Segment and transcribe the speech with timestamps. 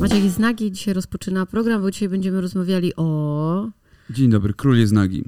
[0.00, 3.70] Maciek jest nagi, dzisiaj rozpoczyna program, bo dzisiaj będziemy rozmawiali o
[4.10, 5.24] Dzień dobry, król jest nagi.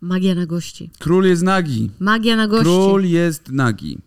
[0.00, 0.90] magia na gości.
[0.98, 1.90] Król jest nagi.
[2.00, 2.64] Magia na gości.
[2.64, 3.98] Król jest nagi.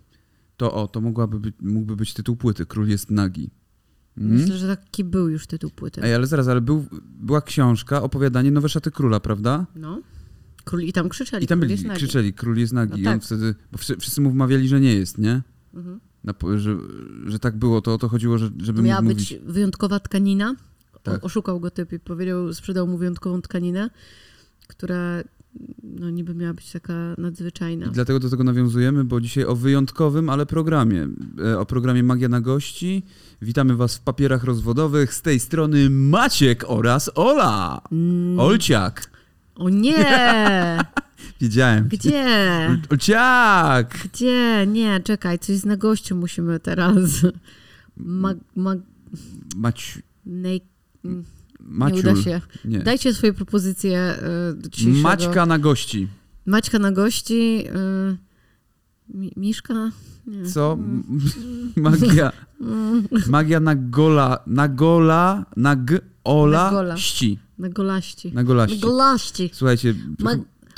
[0.58, 2.66] To o, to mogłaby być, mógłby być tytuł płyty.
[2.66, 3.50] Król jest nagi.
[4.18, 4.34] Mm?
[4.38, 6.02] Myślę, że taki był już tytuł płyty.
[6.04, 6.86] Ej, ale zaraz, ale był,
[7.20, 9.66] była książka, opowiadanie Nowe Szaty Króla, prawda?
[9.76, 10.02] No.
[10.64, 11.44] Król, I tam krzyczeli.
[11.46, 11.98] I tam król byli, nagi.
[11.98, 12.92] krzyczeli, król jest nagi.
[12.92, 13.14] No I tak.
[13.14, 15.42] on wtedy, bo wszyscy, wszyscy mu wmawiali, że nie jest, nie?
[15.74, 16.00] Mhm.
[16.24, 16.78] Na, że,
[17.28, 19.36] że tak było, to o to chodziło, że, żeby Miała być mówić.
[19.54, 20.56] wyjątkowa tkanina.
[21.04, 21.24] Tak.
[21.24, 23.90] O, oszukał go typ i powiedział, sprzedał mu wyjątkową tkaninę,
[24.68, 25.24] która
[25.84, 27.86] no, niby miała być taka nadzwyczajna.
[27.86, 31.08] I dlatego do tego nawiązujemy, bo dzisiaj o wyjątkowym, ale programie.
[31.46, 33.04] E, O programie Magia na gości.
[33.42, 35.14] Witamy Was w papierach rozwodowych.
[35.14, 37.82] Z tej strony Maciek oraz Ola.
[37.92, 39.12] Mm, Olciak.
[39.56, 40.06] o nie!
[41.42, 41.88] Wiedziałem.
[41.88, 42.78] Gdzie?
[42.92, 43.98] Olciak!
[44.14, 44.68] Gdzie?
[44.68, 46.96] Nie, czekaj, coś z na gościu musimy teraz.
[47.98, 48.78] Mag, mag,
[49.56, 50.00] Mać...
[50.26, 50.62] nej,
[51.64, 52.42] nie uda się.
[52.66, 52.80] Nie.
[52.80, 54.16] Dajcie swoje propozycje
[54.84, 54.88] y.
[55.02, 56.08] Maćka na gości.
[56.46, 57.64] Maćka na gości.
[57.68, 58.18] Y,
[59.18, 59.92] mi, Miszka?
[60.28, 60.46] Nie.
[60.46, 60.78] Co?
[61.76, 62.32] Magia.
[63.28, 64.40] Magia na gola.
[64.48, 65.46] Na gola.
[65.58, 66.00] Na g.
[66.24, 66.64] Ola.
[66.64, 66.98] Na gola.
[66.98, 67.40] Ści.
[67.60, 68.28] Na golaści.
[68.28, 68.80] Na Na golaści.
[68.80, 69.50] golaści.
[69.54, 70.36] Słuchajcie, Ma-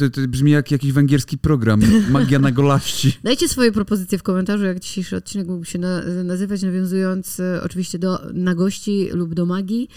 [0.09, 1.81] to, to brzmi jak jakiś węgierski program.
[2.09, 3.17] Magia na golaści.
[3.23, 7.99] Dajcie swoje propozycje w komentarzu, jak dzisiejszy odcinek mógłby się na, nazywać, nawiązując y, oczywiście
[7.99, 9.89] do na gości lub do magii.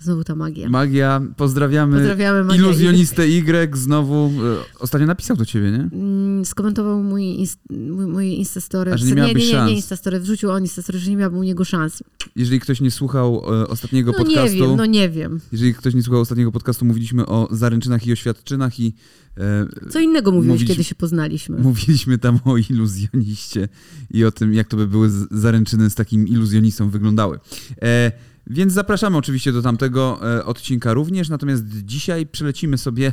[0.00, 0.68] Znowu ta magia.
[0.68, 1.20] Magia.
[1.36, 1.96] Pozdrawiamy.
[1.96, 2.58] Pozdrawiamy Magię.
[2.60, 4.32] Iluzjonistę Y znowu.
[4.74, 5.88] e, Ostatnio napisał do ciebie, nie?
[5.92, 8.90] Mm, skomentował mój, inst, mój, mój Instastory.
[8.92, 9.70] Nie nie, nie, miałabyś nie, szans.
[9.72, 10.20] Instastory.
[10.20, 12.02] Wrzucił on Instastory, że nie miałbym u niego szans.
[12.36, 14.54] Jeżeli ktoś nie słuchał e, ostatniego No podcastu.
[14.56, 15.40] nie wiem, no nie wiem.
[15.52, 18.94] Jeżeli ktoś nie słuchał ostatniego podcastu, mówiliśmy o zaręczynach i oświadczynach i
[19.38, 21.58] e, Co innego mówiłeś, kiedy się poznaliśmy.
[21.58, 23.68] mówiliśmy tam o iluzjoniście
[24.10, 27.38] i o tym, jak to by były zaręczyny z takim iluzjonistą wyglądały.
[27.82, 28.12] E,
[28.50, 33.12] więc zapraszamy oczywiście do tamtego e, odcinka również, natomiast dzisiaj przelecimy sobie,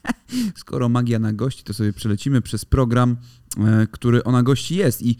[0.56, 3.16] skoro magia na gości, to sobie przelecimy przez program,
[3.58, 5.02] e, który o na gości jest.
[5.02, 5.16] I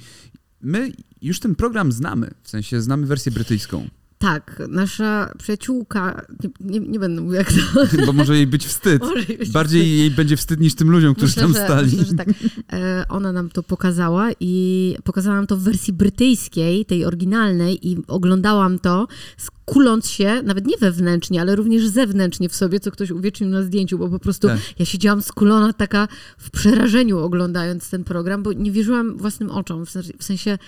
[0.61, 0.93] my
[1.23, 3.89] już ten program znamy, w sensie znamy wersję brytyjską,
[4.23, 6.27] Tak, nasza przyjaciółka,
[6.61, 7.87] nie, nie, nie będę mówiła jak to.
[8.07, 9.03] bo może jej być wstyd.
[9.03, 11.91] Może być Bardziej jej będzie wstyd niż tym ludziom, którzy Myślę, tam że, stali.
[11.91, 12.29] Myślę, że tak.
[12.73, 17.97] E, ona nam to pokazała i pokazała nam to w wersji brytyjskiej, tej oryginalnej i
[18.07, 23.51] oglądałam to skuląc się, nawet nie wewnętrznie, ale również zewnętrznie w sobie, co ktoś uwiecznił
[23.51, 24.59] na zdjęciu, bo po prostu Tak.
[24.79, 29.87] ja siedziałam skulona taka w przerażeniu oglądając ten program, bo nie wierzyłam własnym oczom,
[30.19, 30.59] w sensie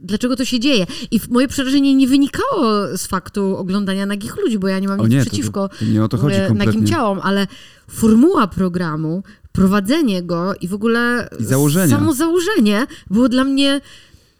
[0.00, 0.86] dlaczego to się dzieje.
[1.10, 5.04] I moje przerażenie nie wynikało z faktu oglądania nagich ludzi, bo ja nie mam O
[5.06, 6.66] nic nie, to, przeciwko to nie o to chodzi e, kompletnie.
[6.66, 7.46] nagim ciałom, ale
[7.90, 9.22] formuła programu,
[9.52, 11.96] prowadzenie go i w ogóle I założenia.
[11.96, 13.80] samo założenie było dla mnie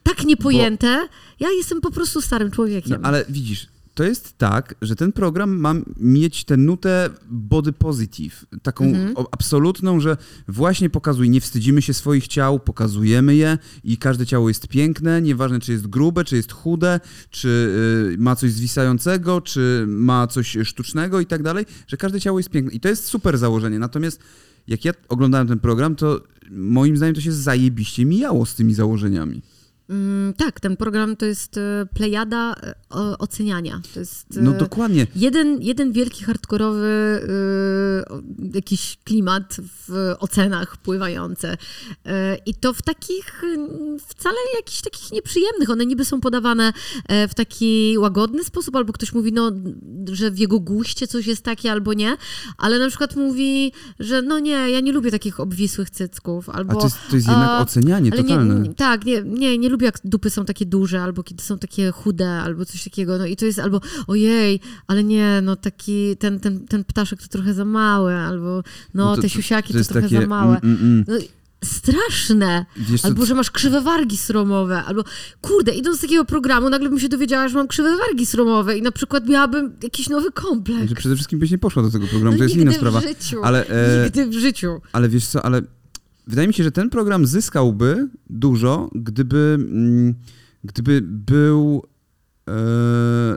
[0.03, 1.09] tak niepojęte.
[1.41, 2.99] Ja jestem po prostu starym człowiekiem.
[3.03, 3.67] No, ale widzisz,
[3.99, 9.15] to jest tak, że ten program ma mieć tę nutę body positive, taką Mhm.
[9.31, 10.17] absolutną, że
[10.49, 15.61] właśnie pokazuje, nie wstydzimy się swoich ciał, pokazujemy je i każde ciało jest piękne, nieważne
[15.61, 17.01] czy jest grube, czy jest chude,
[17.31, 17.49] czy
[18.15, 22.51] y, ma coś zwisającego, czy ma coś sztucznego i tak dalej, że każde ciało jest
[22.51, 24.21] piękne i to jest super założenie, natomiast
[24.69, 26.21] jak ja oglądałem ten program, to
[26.51, 29.43] moim zdaniem to się zajebiście mijało z tymi założeniami.
[29.91, 32.75] Mm, tak, ten program to jest e, plejada e,
[33.19, 33.81] oceniania.
[33.95, 35.07] To jest e, No dokładnie.
[35.17, 36.89] jeden, jeden wielki hardkorowy
[38.55, 39.57] jakiś klimat
[39.89, 41.57] w ocenach pływające.
[42.47, 43.43] I to w takich
[44.07, 45.71] wcale jakichś takich nieprzyjemnych.
[45.71, 46.73] One niby są podawane
[47.29, 49.53] w taki łagodny sposób, albo ktoś mówi, no,
[50.13, 52.17] że w jego guście coś jest takie, albo nie,
[52.59, 56.73] ale na przykład mówi, że no nie, ja nie lubię takich obwisłych cycków, albo...
[56.73, 58.61] A to jest, to jest jednak ocenianie totalne.
[58.61, 61.91] Nie, tak, nie, nie, nie lubię jak dupy są takie duże, albo kiedy są takie
[61.91, 63.19] chude, albo coś takiego.
[63.19, 67.29] No i to jest albo ojej, ale nie, no taki ten, ten, ten ptaszek to
[67.29, 68.63] trochę za mały, albo
[68.95, 70.61] no, to- te to- siusiaki to, jest trochę takie, za małe.
[70.63, 71.05] mm, mm, mm.
[71.09, 71.15] No,
[71.65, 72.67] straszne.
[72.77, 75.05] Wiesz, Albo, że masz krzywe wargi sromowe, albo
[75.41, 78.83] kurde, idąc z takiego programu, nagle bym się dowiedziała, że mam krzywe wargi sromowe i
[78.83, 80.89] na przykład miałabym jakiś nowy kompleks.
[80.89, 83.01] że przede wszystkim byś nie poszła do tego programu, No to jest inna sprawa.
[83.01, 83.45] w życiu.
[83.45, 84.81] Ale, e, Nigdy w życiu.
[84.93, 85.63] ale wiesz co, ale
[86.29, 90.15] wydaje mi się, że ten program zyskałby dużo, gdyby, mm,
[90.65, 91.83] gdyby był
[92.49, 93.37] e,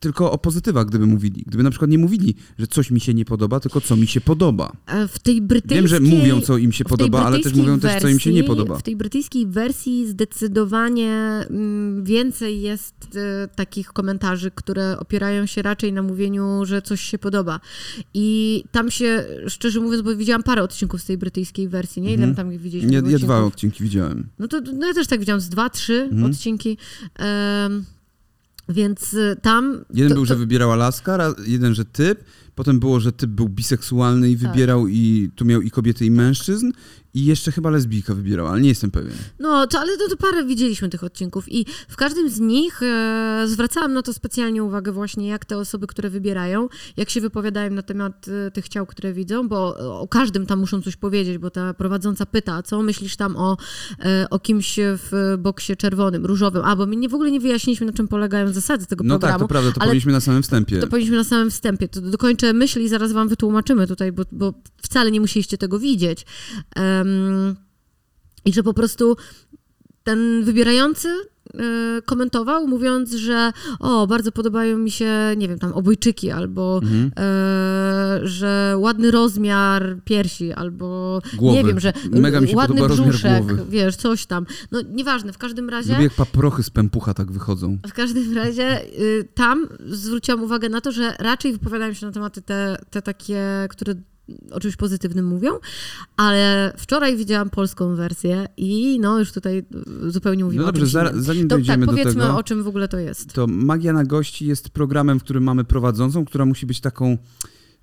[0.00, 1.44] tylko o pozytywach, gdyby mówili.
[1.46, 4.20] Gdyby na przykład nie mówili, że coś mi się nie podoba, tylko co mi się
[4.20, 4.72] podoba.
[5.08, 5.78] W tej brytyjskiej...
[5.78, 8.42] Wiem, że mówią, co im się podoba, ale też mówią też, co im się nie
[8.42, 8.78] wersji- podoba.
[8.78, 11.10] W tej brytyjskiej wersji zdecydowanie
[11.50, 17.18] mm, więcej jest e, takich komentarzy, które opierają się raczej na mówieniu, że coś się
[17.18, 17.60] podoba.
[18.14, 22.08] I tam się, szczerze mówiąc, bo widziałam parę odcinków z tej brytyjskiej wersji, nie?
[22.14, 22.34] Ile Mhm.
[22.34, 22.92] tam ich widzieliśmy?
[22.92, 24.26] Ja, ja dwa odcinki widziałem.
[24.38, 26.30] No to no ja też tak widziałam, z dwa, trzy Mhm.
[26.30, 26.76] odcinki.
[27.18, 27.84] Em,
[28.68, 29.84] Więc y, tam...
[29.94, 32.24] Jeden to, był, to, że wybierała laska, jeden, że typ,
[32.54, 34.50] potem było, że typ był biseksualny i Tak.
[34.50, 36.70] wybierał i tu miał i kobiety, i mężczyzn
[37.18, 39.12] i jeszcze chyba lesbijka wybierała, ale nie jestem pewien.
[39.38, 43.44] No, to, ale to, to parę widzieliśmy tych odcinków i w każdym z nich e,
[43.46, 47.82] zwracałam na to specjalnie uwagę właśnie, jak te osoby, które wybierają, jak się wypowiadają na
[47.82, 51.74] temat e, tych ciał, które widzą, bo o każdym tam muszą coś powiedzieć, bo ta
[51.74, 53.56] prowadząca pyta, co myślisz tam o,
[54.04, 57.86] e, o kimś w boksie czerwonym, różowym, a bo my nie, w ogóle nie wyjaśniliśmy,
[57.86, 59.44] na czym polegają zasady tego No tak, programu.
[59.44, 60.78] to prawda, to powinniśmy na samym wstępie.
[60.80, 61.88] To powinniśmy na samym wstępie.
[61.88, 66.26] To dokończę myśl i zaraz wam wytłumaczymy tutaj, bo, bo wcale nie musieliście tego widzieć.
[67.08, 67.56] Em,
[68.44, 69.16] I że po prostu
[70.04, 76.30] ten wybierający e, komentował, mówiąc, że o, bardzo podobają mi się, nie wiem, tam obojczyki,
[76.30, 77.10] albo Mhm.
[77.18, 81.56] e, że ładny rozmiar piersi, albo Głowy.
[81.56, 83.64] nie wiem, że Mega mi się ładny podoba brzuszek, głowy.
[83.68, 84.46] wiesz, coś tam.
[84.72, 85.92] No nieważne, w każdym razie...
[85.92, 87.78] Lubię jak paprochy z pępucha tak wychodzą.
[87.88, 92.42] W każdym razie y, tam zwróciłam uwagę na to, że raczej wypowiadają się na tematy
[92.42, 93.94] te, te takie, które
[94.50, 95.50] o czymś pozytywnym mówią,
[96.16, 99.64] ale wczoraj widziałam polską wersję i no już tutaj
[100.06, 102.42] zupełnie mówimy No dobrze, o czymś za, zanim To, tak, dojdziemy do powiedzmy tego, o
[102.42, 103.32] czym w ogóle to jest.
[103.32, 107.18] to Magia na gości jest programem, w którym mamy prowadzącą, która musi być taką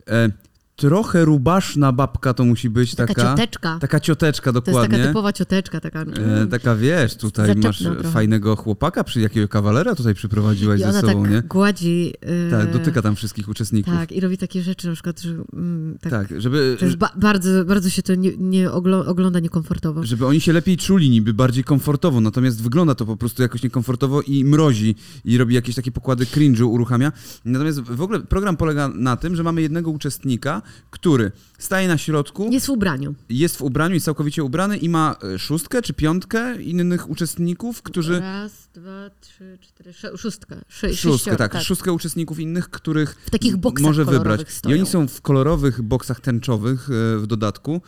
[0.07, 0.29] e,
[0.75, 3.29] trochę rubaszna babka to musi być Taka, taka.
[3.31, 3.77] cioteczka.
[3.81, 4.97] Taka cioteczka, to jest dokładnie.
[4.97, 5.79] taka typowa cioteczka.
[5.81, 8.03] Taka, E, taka wiesz, tutaj Zaczepna masz trochę.
[8.03, 11.41] fajnego chłopaka, przy jakiego kawalera tutaj przyprowadziłaś I ze sobą, tak nie?
[11.41, 12.13] gładzi.
[12.47, 13.93] y, Tak, dotyka tam wszystkich uczestników.
[13.93, 17.65] Tak, i robi takie rzeczy na przykład, że mm, tak, Tak, żeby, że ba- bardzo,
[17.65, 20.03] bardzo się to nie, nie ogląda niekomfortowo.
[20.03, 24.21] żeby oni się lepiej czuli, niby bardziej komfortowo, natomiast wygląda to po prostu jakoś niekomfortowo
[24.21, 24.95] i mrozi
[25.25, 27.11] i robi jakieś takie pokłady cringe'u, uruchamia.
[27.45, 32.49] Natomiast w ogóle program polega na tym, że mamy jednego uczestnika, który staje na środku,
[32.51, 33.15] Jest w ubraniu.
[33.29, 38.19] jest w ubraniu, jest całkowicie ubrany i ma e, szóstkę czy piątkę innych uczestników, którzy...
[38.19, 40.55] Raz, dwa, trzy, cztery, sze- szóstkę.
[40.69, 44.49] Sze- Szóstkę, sześcioro, tak, szóstkę uczestników innych, których W takich boksach może wybrać.
[44.49, 44.75] stoją.
[44.75, 47.81] I oni są w kolorowych boksach tęczowych e, w dodatku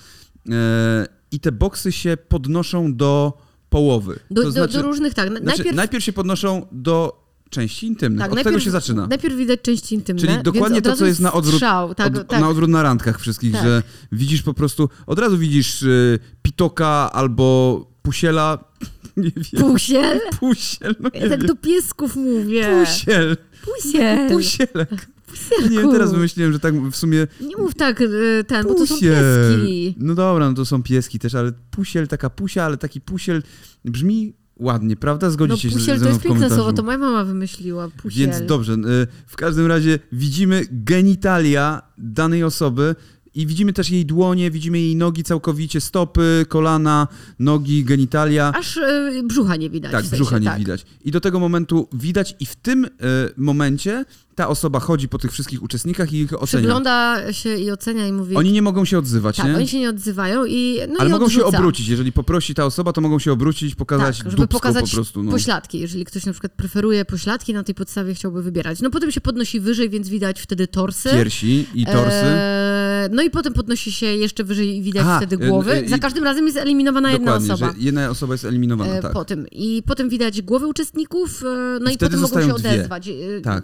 [0.49, 3.33] e, i te boksy się podnoszą do
[3.69, 4.19] połowy.
[4.31, 5.29] Do, to do, znaczy, do różnych, tak.
[5.29, 6.03] na- znaczy, najpierw, najpierw...
[6.03, 8.19] się podnoszą do części intymnych.
[8.21, 9.07] tak, Od najpierw, tego się zaczyna.
[9.07, 10.21] Najpierw widać części intymne.
[10.21, 12.41] Czyli dokładnie to, co jest na odwrót, Strzał, tak, od, tak.
[12.41, 13.63] na odwrót na randkach wszystkich, Tak.
[13.63, 18.57] że widzisz po prostu, od razu widzisz y, pitoka albo pusiela,
[19.17, 20.19] nie wiem, Pusiel?
[20.39, 22.85] pusiel, no nie Ja tak wiem, do piesków mówię.
[22.85, 24.29] pusiel, Pusiel.
[24.31, 25.07] pusielek.
[25.27, 25.69] Pusielku.
[25.87, 28.95] Nie teraz wymyśliłem, że tak w sumie Nie mów tak y, ten, bo to są
[28.95, 29.23] Pusiel.
[29.57, 29.95] pieski.
[29.99, 33.43] No dobra, no to są pieski też, ale pusiel, taka pusia, ale taki pusiel
[33.85, 35.27] brzmi ładnie, prawda?
[35.27, 37.89] No Zgodzicie się pusiel ze to mną jest w piękne słowo, to moja mama wymyśliła.
[37.89, 38.25] Pusiel.
[38.29, 42.95] Więc dobrze, y, w każdym razie widzimy genitalia danej osoby
[43.37, 47.07] i widzimy też jej dłonie, widzimy jej nogi całkowicie, stopy, kolana,
[47.39, 48.51] nogi, genitalia.
[48.55, 49.91] Aż y, brzucha nie widać.
[49.91, 50.59] Tak, w sensie, brzucha nie tak.
[50.59, 50.85] widać.
[51.05, 52.89] I do tego momentu widać i w tym y,
[53.37, 54.05] momencie
[54.37, 56.61] ta osoba chodzi po tych wszystkich uczestnikach i ich ocenia.
[56.61, 58.35] Przygląda się i ocenia i mówi...
[58.35, 59.55] Oni nie mogą się odzywać, tak, nie?
[59.55, 61.57] oni się nie odzywają i no Ale i mogą się odrzuca.
[61.57, 61.87] obrócić.
[61.87, 65.23] Jeżeli poprosi ta osoba, to mogą się obrócić, pokazać Tak, żeby pokazać po prostu.
[65.23, 65.31] No.
[65.31, 68.81] pośladki, jeżeli ktoś na przykład preferuje pośladki, na tej podstawie chciałby wybierać.
[68.81, 71.09] No potem się podnosi wyżej, więc widać wtedy torsy.
[71.09, 72.25] Piersi i torsy.
[72.25, 72.66] Eee,
[73.11, 75.71] no i potem podnosi się jeszcze wyżej i widać Aha, wtedy e, głowy.
[75.73, 77.73] e, Za każdym razem jest eliminowana jedna osoba.
[77.77, 79.11] jedna osoba jest eliminowana, E, tak.
[79.13, 79.45] po tym.
[79.51, 82.53] I potem widać głowy uczestników, e, no I i, potem mogą się dwie.
[82.53, 83.07] odezwać.
[83.07, 83.63] E, Tak.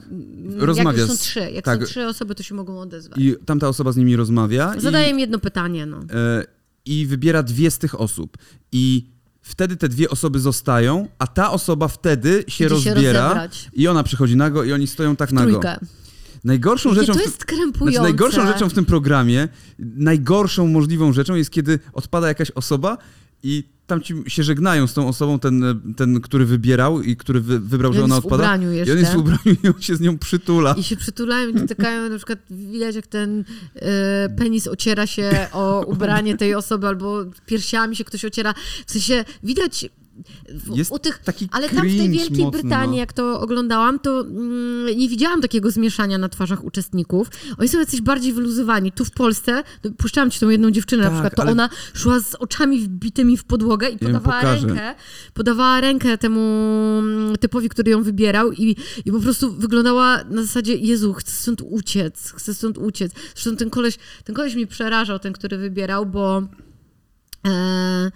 [0.58, 1.80] Rozmawia Jak są trzy, jak tak.
[1.82, 3.20] są trzy osoby, to się mogą odezwać.
[3.20, 5.98] I tamta osoba z nimi rozmawia Zadaję i, im jedno pytanie, no.
[5.98, 6.44] e,
[6.86, 8.38] i wybiera dwie z tych osób.
[8.72, 9.06] I
[9.42, 13.70] wtedy te dwie osoby zostają, a ta osoba wtedy się Idzie się rozbiera rozebrać.
[13.74, 15.50] i ona przychodzi nago i oni stoją tak nago.
[15.52, 15.78] Trójkę.
[16.44, 17.14] Najgorszą Jakie rzeczą...
[17.14, 17.92] to w- jest krępujące.
[17.92, 19.48] Znaczy, najgorszą rzeczą w tym programie,
[19.80, 22.98] najgorszą możliwą rzeczą jest, kiedy odpada jakaś osoba
[23.44, 27.60] i tam ci się żegnają z tą osobą, ten, ten który wybierał i który wy,
[27.60, 28.56] wybrał, że on ona odpada.
[28.56, 30.76] I on jest w ubraniu i on się z nią przytula.
[30.78, 33.46] I się przytulają i dotykają, na przykład widać jak ten
[33.76, 38.54] e, penis ociera się o ubranie tej osoby, albo piersiami się ktoś ociera.
[38.86, 39.86] W sensie widać
[40.50, 44.00] w, Jest u tych, taki ale tam w tej Wielkiej mocno, Brytanii, jak to oglądałam,
[44.00, 47.28] to mm, nie widziałam takiego zmieszania na twarzach uczestników.
[47.58, 48.92] Oni są jacyś bardziej wyluzowani.
[48.92, 51.70] Tu w Polsce, no, puszczałam ci tą jedną dziewczynę Tak, na przykład, to ale- ona
[51.94, 54.96] szła z oczami wbitymi w podłogę i podawała rękę,
[55.34, 56.42] podawała rękę temu
[57.00, 61.62] mm, typowi, który ją wybierał i, i po prostu wyglądała na zasadzie, Jezu, chcę stąd
[61.62, 63.12] uciec, chcę stąd uciec.
[63.36, 66.44] Zresztą ten koleś, ten koleś mnie przerażał, ten, który wybierał, bo
[67.48, 68.12] e,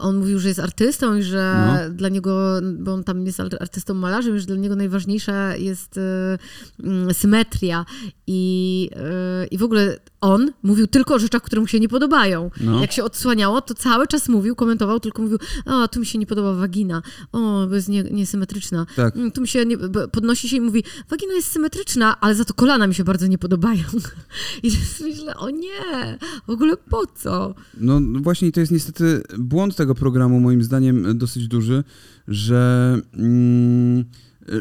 [0.00, 1.94] on mówił, że jest artystą i że No.
[1.94, 6.38] dla niego, bo on tam jest ar- artystą malarzem, że dla niego najważniejsza jest e,
[6.84, 7.84] mm, symetria
[8.26, 12.50] i, e, i w ogóle on mówił tylko o rzeczach, które mu się nie podobają.
[12.60, 12.80] No.
[12.80, 16.26] Jak się odsłaniało, to cały czas mówił, komentował, tylko mówił, o, tu mi się nie
[16.26, 18.86] podoba wagina, o, bo jest nie, niesymetryczna.
[18.96, 19.16] Tak.
[19.16, 19.76] Mm, Tu mi się nie,
[20.12, 23.38] podnosi się i mówi, wagina jest symetryczna, ale za to kolana mi się bardzo nie
[23.38, 23.84] podobają.
[24.62, 27.54] I myślę, o nie, w ogóle po co?
[27.74, 31.84] No no właśnie to jest niestety błąd tego programu, moim zdaniem dosyć duży,
[32.28, 34.04] że, mm,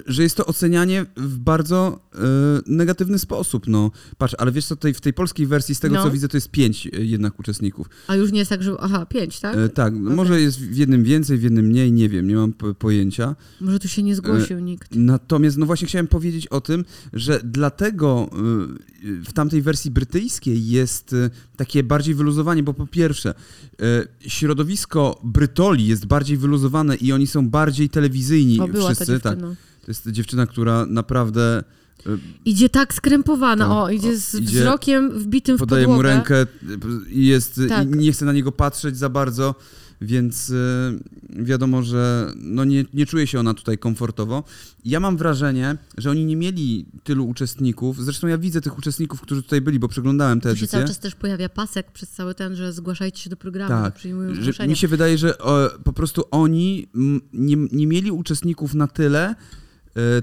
[0.06, 2.20] że jest to ocenianie w bardzo e,
[2.66, 3.68] negatywny sposób.
[3.68, 6.04] No, patrz, ale wiesz co, tutaj w tej polskiej wersji, z tego No.
[6.04, 7.88] co widzę, to jest pięć e, jednak uczestników.
[8.08, 9.56] A już nie jest tak, że, aha, pięć, tak?
[9.74, 13.36] Tak, może jest w jednym więcej, w jednym mniej, nie wiem, nie mam po- pojęcia.
[13.62, 14.96] Może tu się nie zgłosił nikt.
[14.96, 18.30] Natomiast, no właśnie chciałem powiedzieć o tym, że dlatego
[19.04, 23.34] y, y, w tamtej wersji brytyjskiej jest y, takie bardziej wyluzowanie, bo po pierwsze,
[23.82, 29.20] y, środowisko Brytoli jest bardziej wyluzowane i oni są bardziej telewizyjni wszyscy.
[29.20, 29.40] tak.
[29.82, 31.64] To jest dziewczyna, która naprawdę
[32.08, 33.74] y, Idzie tak skrępowana, Tak.
[33.74, 36.10] o, idzie z idzie- wzrokiem wbitym w podaje podłogę.
[36.10, 36.46] mu rękę
[37.10, 37.88] i jest Tak.
[37.88, 39.56] i nie chce na niego patrzeć za bardzo,
[40.02, 44.44] więc y, wiadomo, że no nie, nie czuje się ona tutaj komfortowo.
[44.86, 48.04] Ja mam wrażenie, że oni nie mieli tylu uczestników.
[48.04, 50.78] Zresztą ja widzę tych uczestników, którzy tutaj byli, bo przeglądałem te Tu się edycje.
[50.80, 54.36] cały czas też pojawia pasek przez cały ten, że zgłaszajcie się do programu, Tak, przyjmują
[54.36, 54.70] Że zgłoszenia.
[54.70, 56.88] mi się wydaje, że o, po prostu oni
[57.34, 59.36] nie, nie mieli uczestników na tyle, e,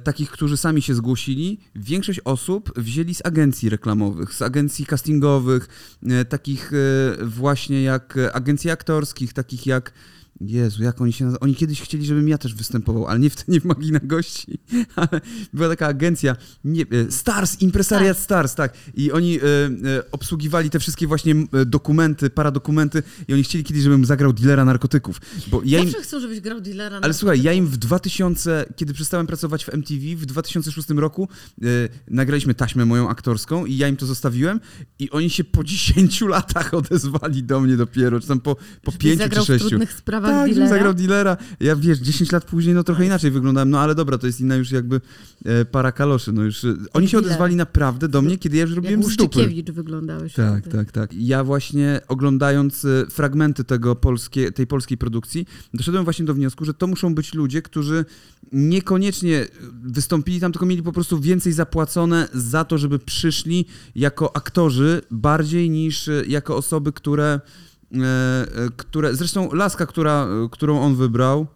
[0.05, 1.61] takich, którzy sami się zgłosili.
[1.75, 5.69] Większość osób wzięli z agencji reklamowych, z agencji castingowych,
[6.07, 9.93] e, takich e, właśnie jak e, agencji aktorskich, takich jak
[10.41, 11.41] Jezu, jak oni się nazywa?
[11.41, 14.59] Oni kiedyś chcieli, żebym ja też występował, ale nie w, nie w Magina Gości.
[14.97, 15.21] Ale
[15.53, 18.75] była taka agencja, nie, e, Stars, Impresariat Stars, tak.
[18.95, 23.83] I oni e, e, obsługiwali te wszystkie właśnie e, dokumenty, paradokumenty i oni chcieli kiedyś,
[23.83, 25.21] żebym zagrał dealera narkotyków.
[25.47, 26.99] Bo ja im, Zawsze chcą, żebyś grał dealera.
[27.03, 31.29] ale słuchaj, ja im w 2000, kiedy przestałem pracować w MTV, w 2006 roku
[31.63, 31.67] e,
[32.11, 34.61] nagraliśmy taśmę moją aktorską i ja im to zostawiłem
[34.99, 38.99] i oni się po 10 latach odezwali do mnie dopiero, czy tam po, po Żebyś
[38.99, 39.65] 5 zagrał czy 6.
[39.65, 40.77] w trudnych sprawach Tak, żebym dealera.
[40.77, 41.37] zagrał dealera.
[41.61, 44.57] Ja wiesz, 10 lat później no trochę inaczej wyglądałem, no ale dobra, to jest inna
[44.57, 45.01] już jakby
[45.45, 46.33] e, para kaloszy.
[46.33, 49.49] No już, e, oni się odezwali naprawdę do mnie, kiedy ja już robiłem Jak stupy.
[49.73, 50.33] Wyglądałeś.
[50.33, 50.77] Tak, wtedy.
[50.77, 51.11] tak, tak.
[51.15, 56.75] Ja właśnie oglądając e, fragmenty tego polskie, tej polskiej produkcji, doszedłem właśnie do wniosku, że
[56.75, 58.05] to muszą być ludzie, którzy
[58.53, 59.47] niekoniecznie
[59.85, 65.71] wystąpili tam, tylko mieli po prostu więcej zapłacone za to, żeby przyszli jako aktorzy bardziej
[65.71, 67.41] niż e, jako osoby, które,
[68.77, 71.47] które zresztą Laska, która, e, którą on wybrał,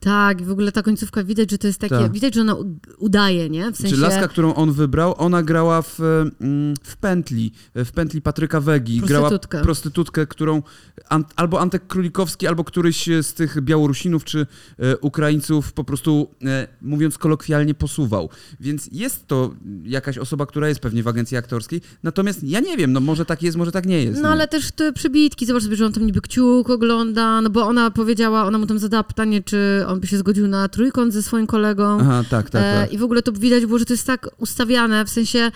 [0.00, 2.12] Tak, w ogóle ta końcówka widać, że to jest takie, Tak.
[2.12, 2.56] widać, że ona
[2.98, 3.72] udaje, nie?
[3.72, 3.94] W sensie...
[3.94, 6.00] Czy laska, którą on wybrał, ona grała w,
[6.40, 9.00] mm, w pętli, w pętli Patryka Wegi.
[9.00, 9.62] Grała Prostytutkę.
[9.62, 10.62] prostytutkę, którą
[11.08, 14.46] an, albo Antek Królikowski, albo któryś z tych Białorusinów czy
[14.78, 18.28] e, Ukraińców po prostu, e, mówiąc kolokwialnie, posuwał.
[18.60, 19.54] Więc jest to
[19.84, 21.80] jakaś osoba, która jest pewnie w agencji aktorskiej.
[22.02, 24.20] Natomiast ja nie wiem, no może tak jest, może tak nie jest.
[24.22, 24.32] No nie?
[24.32, 27.90] ale też te przybitki, zobacz sobie, że on tam niby kciuk ogląda, no bo ona
[27.90, 31.46] powiedziała, ona mu tam zadała pytanie, czy on by się zgodził na trójkąt ze swoim
[31.46, 31.98] kolegą.
[32.00, 32.92] Aha, tak, tak, E, tak.
[32.92, 35.50] I w ogóle to widać było, że to jest tak ustawiane, w sensie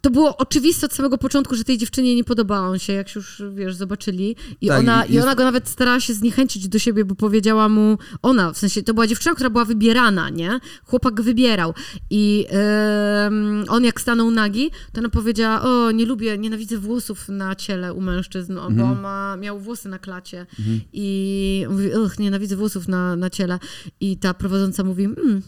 [0.00, 3.20] to było oczywiste od samego początku, że tej dziewczynie nie podoba on się, jak się
[3.20, 4.36] już, wiesz, zobaczyli.
[4.60, 7.68] I, Tak, ona, i jest- ona go nawet starała się zniechęcić do siebie, bo powiedziała
[7.68, 10.60] mu, ona, w sensie to była dziewczyna, która była wybierana, nie?
[10.84, 11.74] Chłopak go wybierał.
[12.10, 17.54] I em, on jak stanął nagi, to ona powiedziała, o, nie lubię, nienawidzę włosów na
[17.54, 18.90] ciele u mężczyzn, bo Mhm.
[18.92, 20.46] on ma, miał włosy na klacie.
[20.92, 23.58] I mówi, och, nienawidzę włosów na, na ciele.
[24.00, 25.42] I ta prowadząca mówi, mm,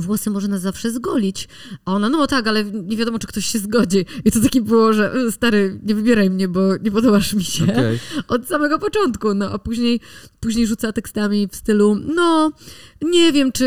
[0.00, 1.48] włosy może nas zawsze zgolić.
[1.84, 4.04] A ona, no tak, ale nie wiadomo, czy ktoś się zgodzi.
[4.24, 7.64] I to takie było, że "Y, stary, nie wybieraj mnie, bo nie podobasz mi się.
[7.64, 7.98] Okej.
[8.28, 9.34] Od samego początku.
[9.34, 10.00] No a później,
[10.40, 12.52] później rzuca tekstami w stylu, no
[13.02, 13.64] nie wiem, czy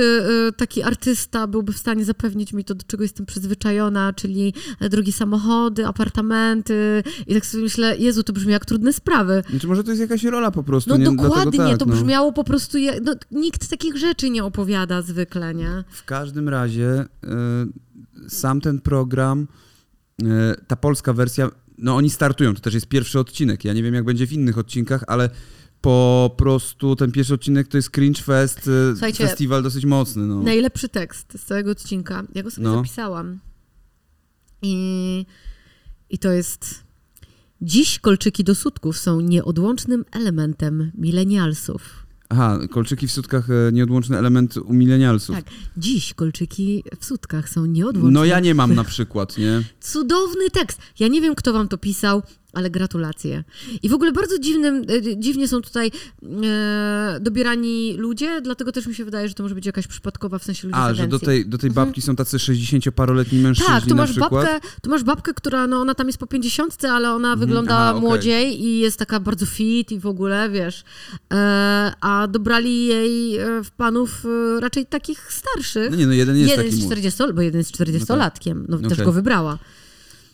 [0.49, 4.89] y, taki artysta byłby w stanie zapewnić mi to, do czego jestem przyzwyczajona, czyli e,
[4.89, 7.03] drogie samochody, apartamenty.
[7.27, 9.43] I tak sobie myślę, Jezu, to brzmi jak trudne sprawy.
[9.49, 10.89] Znaczy może to jest jakaś rola po prostu.
[10.89, 11.05] No nie?
[11.05, 11.93] dokładnie, tak, to no.
[11.95, 15.83] brzmiało po prostu, je, no, nikt takich rzeczy nie opowiada zwykle, nie?
[15.89, 17.07] W każdym razie e,
[18.29, 19.47] sam ten program,
[20.23, 23.65] e, ta polska wersja, no oni startują, to też jest pierwszy odcinek.
[23.65, 25.29] Ja nie wiem, jak będzie w innych odcinkach, ale
[25.81, 30.23] po prostu ten pierwszy odcinek to jest Cringe Fest, e, Słuchajcie, festiwal dosyć mocny.
[30.23, 30.41] No.
[30.41, 32.23] Najlepszy tekst z całego odcinka.
[32.35, 32.75] Ja go sobie No.
[32.75, 33.39] zapisałam.
[34.61, 35.25] I,
[36.09, 36.83] I to jest.
[37.61, 42.00] Dziś kolczyki do sutków są nieodłącznym elementem milenialsów.
[42.31, 45.35] Aha, kolczyki w sutkach, e, nieodłączny element u milenialsów.
[45.35, 45.45] Tak,
[45.77, 48.13] dziś kolczyki w sutkach są nieodłącznym.
[48.13, 49.61] No ja nie mam na przykład, nie?
[49.79, 50.79] Cudowny tekst.
[50.99, 52.23] Ja nie wiem, kto wam to pisał,
[52.53, 53.43] ale gratulacje.
[53.83, 55.91] I w ogóle bardzo dziwnym, e, dziwnie są tutaj
[56.43, 60.43] e, dobierani ludzie, dlatego też mi się wydaje, że to może być jakaś przypadkowa w
[60.43, 63.95] sensie ludzie A, że do tej, do tej babki są tacy 60-paroletni mężczyźni Tak, tu
[63.95, 67.77] masz, babkę, tu masz babkę, która, no ona tam jest po 50, ale ona wygląda
[67.77, 70.83] Aha, młodziej i jest taka bardzo fit i w ogóle, wiesz.
[71.33, 75.91] E, a dobrali jej e, w panów e, raczej takich starszych.
[75.91, 77.01] No nie, no jeden jest jeden taki jest młody.
[77.01, 78.63] 40, bo jeden jest 40-latkiem.
[78.67, 79.05] No, też Okej.
[79.05, 79.57] go wybrała.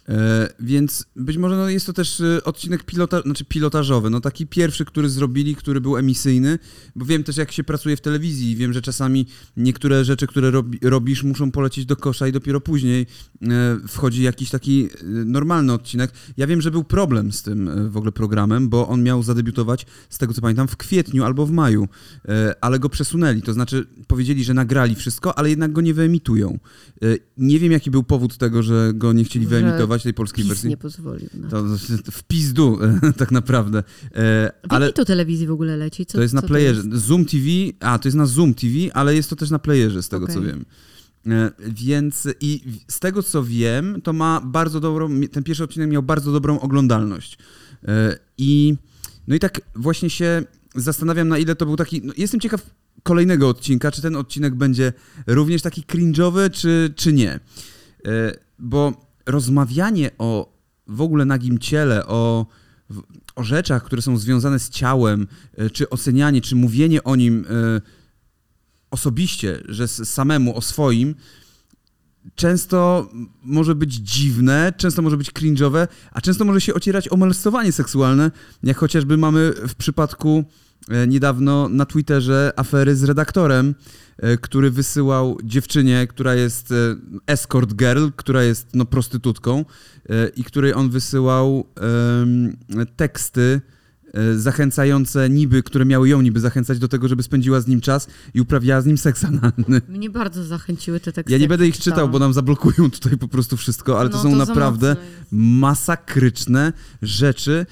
[0.10, 4.48] E, więc być może no, jest to też e, odcinek pilota, znaczy pilotażowy, no taki
[4.48, 6.60] pierwszy, który zrobili, który był emisyjny,
[6.96, 9.26] bo wiem też jak się pracuje w telewizji i wiem, że czasami
[9.58, 13.06] niektóre rzeczy, które robi, robisz muszą polecieć do kosza i dopiero później
[13.42, 13.48] e,
[13.88, 16.12] wchodzi jakiś taki e, normalny odcinek.
[16.38, 20.18] Ja wiem, że był problem z tym w ogóle programem, bo on miał zadebiutować, z
[20.18, 21.88] tego co pamiętam, w kwietniu albo w maju,
[22.62, 26.60] ale go przesunęli, to znaczy powiedzieli, że nagrali wszystko, ale jednak go nie wyemitują.
[27.38, 30.70] Nie wiem jaki był powód tego, że go nie chcieli Że tej polskiej PiS wersji.
[30.70, 31.30] nie pozwolił.
[31.34, 31.50] Na.
[31.50, 31.64] To
[32.12, 32.80] w pizdu,
[33.18, 33.80] tak naprawdę.
[33.80, 33.82] E,
[34.14, 36.06] W ale to telewizji w ogóle leci?
[36.06, 36.82] Co, to jest na co playerze.
[36.90, 37.06] jest?
[37.06, 37.46] Zoom TV,
[37.80, 40.40] a to jest na Zoom TV, ale jest to też na playerze, z tego co
[40.40, 40.46] Okej.
[40.52, 40.66] wiem.
[41.28, 46.04] E, Więc i z tego co wiem, to ma bardzo dobrą, ten pierwszy odcinek miał
[46.04, 47.38] bardzo dobrą oglądalność.
[47.88, 48.76] E, I
[49.28, 50.44] no i tak właśnie się
[50.76, 52.02] zastanawiam, na ile to był taki.
[52.04, 52.70] No jestem ciekaw
[53.04, 54.94] kolejnego odcinka, czy ten odcinek będzie
[55.28, 57.32] również taki cringe'owy, czy, czy nie.
[57.34, 57.40] E,
[58.60, 60.58] Bo rozmawianie o
[60.88, 62.46] w ogóle nagim ciele, o,
[63.36, 67.82] o rzeczach, które są związane z ciałem, e, czy ocenianie, czy mówienie o nim e,
[68.92, 71.16] osobiście, że samemu o swoim,
[72.36, 73.10] często
[73.44, 78.32] może być dziwne, często może być cringe'owe, a często może się ocierać o molestowanie seksualne,
[78.64, 80.46] jak chociażby mamy w przypadku
[81.08, 83.76] niedawno na Twitterze afery z redaktorem,
[84.18, 86.76] e, który wysyłał dziewczynie, która jest e,
[87.28, 89.66] escort girl, która jest no, prostytutką
[90.10, 92.58] e, i której on wysyłał em,
[92.96, 93.62] teksty
[94.14, 98.08] e, zachęcające niby, które miały ją niby zachęcać do tego, żeby spędziła z nim czas
[98.34, 99.82] i uprawiała z nim seks analny.
[99.90, 101.34] Mnie bardzo zachęciły te teksty.
[101.34, 104.24] Ja nie będę ich czytał, bo nam zablokują tutaj po prostu wszystko, ale to No,
[104.24, 104.96] są za naprawdę
[105.32, 107.66] masakryczne rzeczy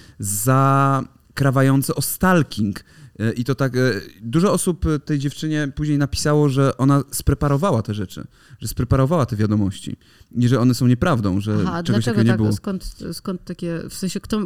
[1.36, 2.84] zakrawające o stalking.
[3.20, 3.80] E, I to tak, e,
[4.22, 8.28] dużo osób e, tej dziewczynie później napisało, że ona spreparowała te rzeczy,
[8.60, 9.98] że spreparowała te wiadomości
[10.36, 12.54] i że one są nieprawdą, że Aha, czegoś takiego nie tak, było.
[12.54, 14.44] skąd, skąd takie, w sensie, kto,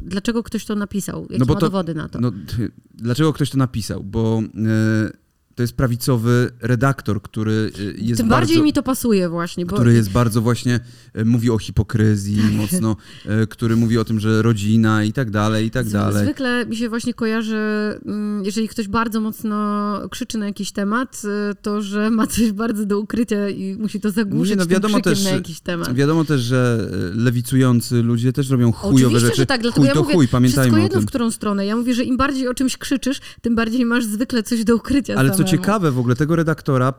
[0.00, 1.22] dlaczego ktoś to napisał?
[1.22, 2.20] Jakie No ma to- dowody na to?
[2.20, 2.32] No,
[2.94, 4.04] dlaczego ktoś to napisał?
[4.04, 4.42] Bo
[5.60, 8.46] to jest prawicowy redaktor, który e, jest Tym bardzo...
[8.46, 10.80] bardziej mi to pasuje właśnie, bo który jest bardzo właśnie,
[11.14, 12.96] e, mówi o hipokryzji mocno,
[13.26, 16.24] e, który mówi o tym, że rodzina i tak dalej, i tak dalej.
[16.24, 17.58] Zwykle mi się właśnie kojarzy,
[18.42, 19.58] jeżeli ktoś bardzo mocno
[20.10, 24.10] krzyczy na jakiś temat, y, to że ma coś bardzo do ukrycia i musi to
[24.10, 25.94] zagłuszyć Nie, no wiadomo też, na jakiś temat.
[25.94, 29.36] Wiadomo też, że lewicujący ludzie też robią chujowe Oczywiście, rzeczy.
[29.36, 31.66] że tak, dlatego chuj ja to mówię, chuj, wszystko pamiętajmy o jedno, w którą stronę.
[31.66, 35.14] Ja mówię, że im bardziej o czymś krzyczysz, tym bardziej masz zwykle coś do ukrycia
[35.14, 35.49] Ale co.
[35.50, 36.92] ciekawe w ogóle, tego redaktora,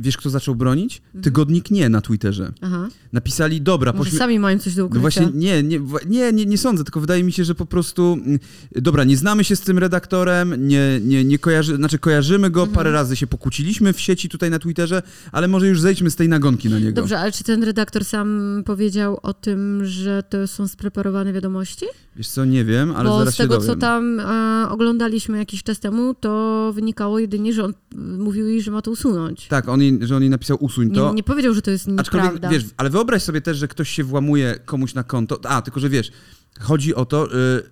[0.00, 1.02] wiesz kto zaczął bronić?
[1.06, 1.22] Mhm.
[1.24, 2.52] Tygodnik Nie na Twitterze.
[2.60, 2.88] Aha.
[3.12, 5.00] Napisali, dobra, Może pośmie- sami mają coś do No ukrycia.
[5.00, 8.38] właśnie nie, nie, nie, nie, nie sądzę, tylko wydaje mi się, że po prostu mm,
[8.72, 12.74] dobra, nie znamy się z tym redaktorem, nie, nie, nie kojarzy, znaczy kojarzymy go, Mhm.
[12.76, 16.28] parę razy się pokłóciliśmy w sieci tutaj na Twitterze, ale może już zejdźmy z tej
[16.28, 16.92] nagonki na niego.
[16.92, 21.86] Dobrze, ale czy ten redaktor sam powiedział o tym, że to są spreparowane wiadomości?
[22.16, 23.74] Wiesz co, nie wiem, ale Bo zaraz z tego, się dowiem.
[23.74, 27.74] co tam e, oglądaliśmy jakiś czas temu, to wynikało jedynie, że on
[28.18, 29.46] mówił jej, że ma to usunąć.
[29.48, 31.08] Tak, on jej, że on jej napisał usuń to.
[31.08, 32.48] Nie, nie powiedział, że to jest Aczkolwiek, nieprawda.
[32.58, 35.40] wiesz, ale wyobraź sobie też, że ktoś się włamuje komuś na konto.
[35.44, 36.10] A, tylko że wiesz,
[36.60, 37.62] chodzi o to, y,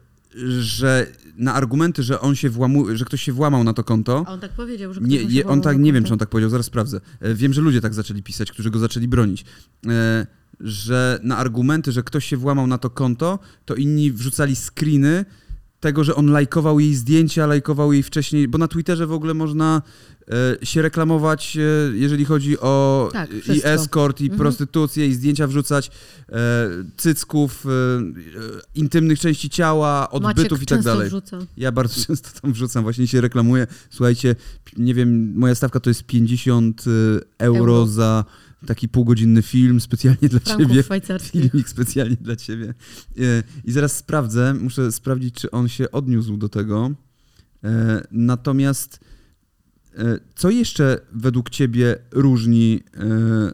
[0.62, 4.24] że na argumenty, że on się włamuje, że ktoś się włamał na to konto.
[4.26, 6.28] A on tak powiedział, że ktoś Nie, się on tak, nie wiem, czy on tak
[6.28, 7.00] powiedział, zaraz sprawdzę.
[7.20, 9.44] E, Wiem, że ludzie tak zaczęli pisać, którzy go zaczęli bronić.
[9.86, 10.26] E,
[10.60, 15.24] Że na argumenty, że ktoś się włamał na to konto, to inni wrzucali screeny
[15.80, 19.82] tego, że on lajkował jej zdjęcia, lajkował jej wcześniej, bo na Twitterze w ogóle można
[20.62, 21.60] e, się reklamować, e,
[21.96, 24.38] jeżeli chodzi o Tak, i escort, i Mhm.
[24.38, 25.90] prostytucję, i zdjęcia wrzucać
[26.28, 28.02] e, cycków, e, e,
[28.74, 31.08] intymnych części ciała, odbytów i tak dalej.
[31.08, 31.38] Wrzuca.
[31.56, 33.66] Ja bardzo często tam wrzucam, właśnie się reklamuję.
[33.90, 34.36] Słuchajcie,
[34.76, 37.86] nie wiem, moja stawka to jest 50 y, euro, Euro.
[37.86, 38.24] za
[38.66, 41.18] taki półgodzinny film specjalnie dla Franków ciebie.
[41.20, 42.74] Filmik specjalnie dla ciebie.
[43.18, 46.90] Y, I zaraz sprawdzę, muszę sprawdzić, czy on się odniósł do tego.
[47.64, 49.00] E, Natomiast
[49.96, 53.52] e, co jeszcze według ciebie różni e,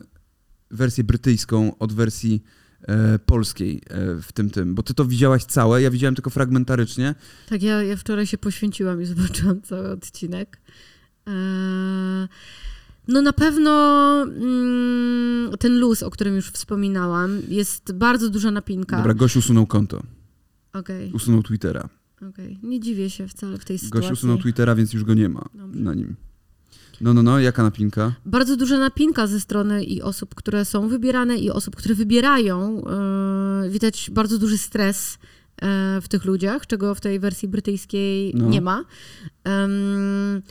[0.71, 2.43] wersję brytyjską od wersji
[2.83, 4.75] e, polskiej e, w tym tym?
[4.75, 7.15] Bo ty to widziałaś całe, ja widziałem tylko fragmentarycznie.
[7.49, 10.61] Tak, ja, ja wczoraj się poświęciłam i zobaczyłam cały odcinek.
[11.27, 12.29] Eee,
[13.09, 13.71] No na pewno
[14.23, 18.97] mm, ten luz, o którym już wspominałam, jest bardzo duża napinka.
[18.97, 20.03] Dobra, gość usunął konto.
[20.73, 21.89] Okej, Usunął Twittera.
[22.31, 22.59] okej.
[22.63, 24.09] Nie dziwię się wcale w tej sytuacji.
[24.09, 25.81] Gość usunął Twittera, więc już go nie ma Dobrze.
[25.81, 26.15] na nim.
[27.01, 28.13] No, no, no, jaka napinka?
[28.27, 32.83] Bardzo duża napinka ze strony i osób, które są wybierane, i osób, które wybierają.
[33.63, 35.19] Yy, widać bardzo duży stres
[35.63, 35.69] yy,
[36.01, 38.49] w tych ludziach, czego w tej wersji brytyjskiej No.
[38.49, 38.85] nie ma.
[39.65, 40.43] Ym,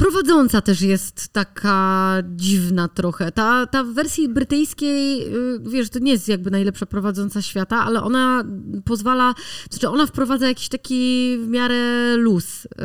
[0.00, 3.32] Prowadząca też jest taka dziwna trochę.
[3.32, 8.02] Ta, ta w wersji brytyjskiej, yy, wiesz, to nie jest jakby najlepsza prowadząca świata, ale
[8.02, 8.44] ona
[8.84, 9.34] pozwala,
[9.70, 12.64] znaczy ona wprowadza jakiś taki w miarę luz.
[12.64, 12.84] Yy,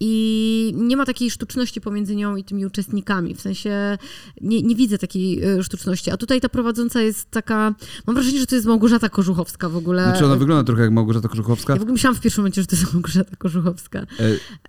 [0.00, 3.34] I nie ma takiej sztuczności pomiędzy nią i tymi uczestnikami.
[3.34, 3.98] W sensie
[4.40, 6.10] nie, nie widzę takiej yy, sztuczności.
[6.10, 7.74] A tutaj ta prowadząca jest taka,
[8.06, 10.02] mam wrażenie, że to jest Małgorzata Kożuchowska w ogóle.
[10.02, 11.72] Znaczy ona wygląda trochę jak Małgorzata Kożuchowska.
[11.72, 13.98] Ja w ogóle myślałam w pierwszym momencie, że to jest Małgorzata Kożuchowska.
[14.00, 14.06] E,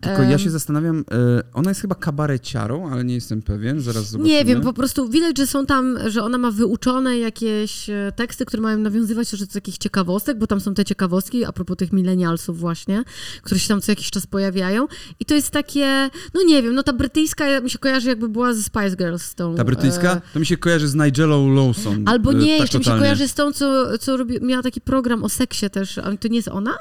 [0.01, 4.35] tylko ja się zastanawiam, e, ona jest chyba kabareciarą, ale nie jestem pewien, zaraz zobaczymy.
[4.35, 8.45] Nie wiem, po prostu widać, że są tam, że ona ma wyuczone jakieś e, teksty,
[8.45, 12.59] które mają nawiązywać do takich ciekawostek, bo tam są te ciekawostki a propos tych milenialsów
[12.59, 13.03] właśnie,
[13.41, 14.87] które się tam co jakiś czas pojawiają.
[15.19, 18.53] I to jest takie, no nie wiem, no ta brytyjska mi się kojarzy jakby była
[18.53, 19.55] ze Spice Girls tą.
[19.55, 20.13] Ta brytyjska?
[20.13, 22.03] e, To mi się kojarzy z Nigelą Lawson.
[22.07, 23.01] Albo e, nie, tak jeszcze mi się totalnie.
[23.05, 25.99] kojarzy z tą, co, co robi, miała taki program o seksie też.
[26.19, 26.73] To nie jest ona?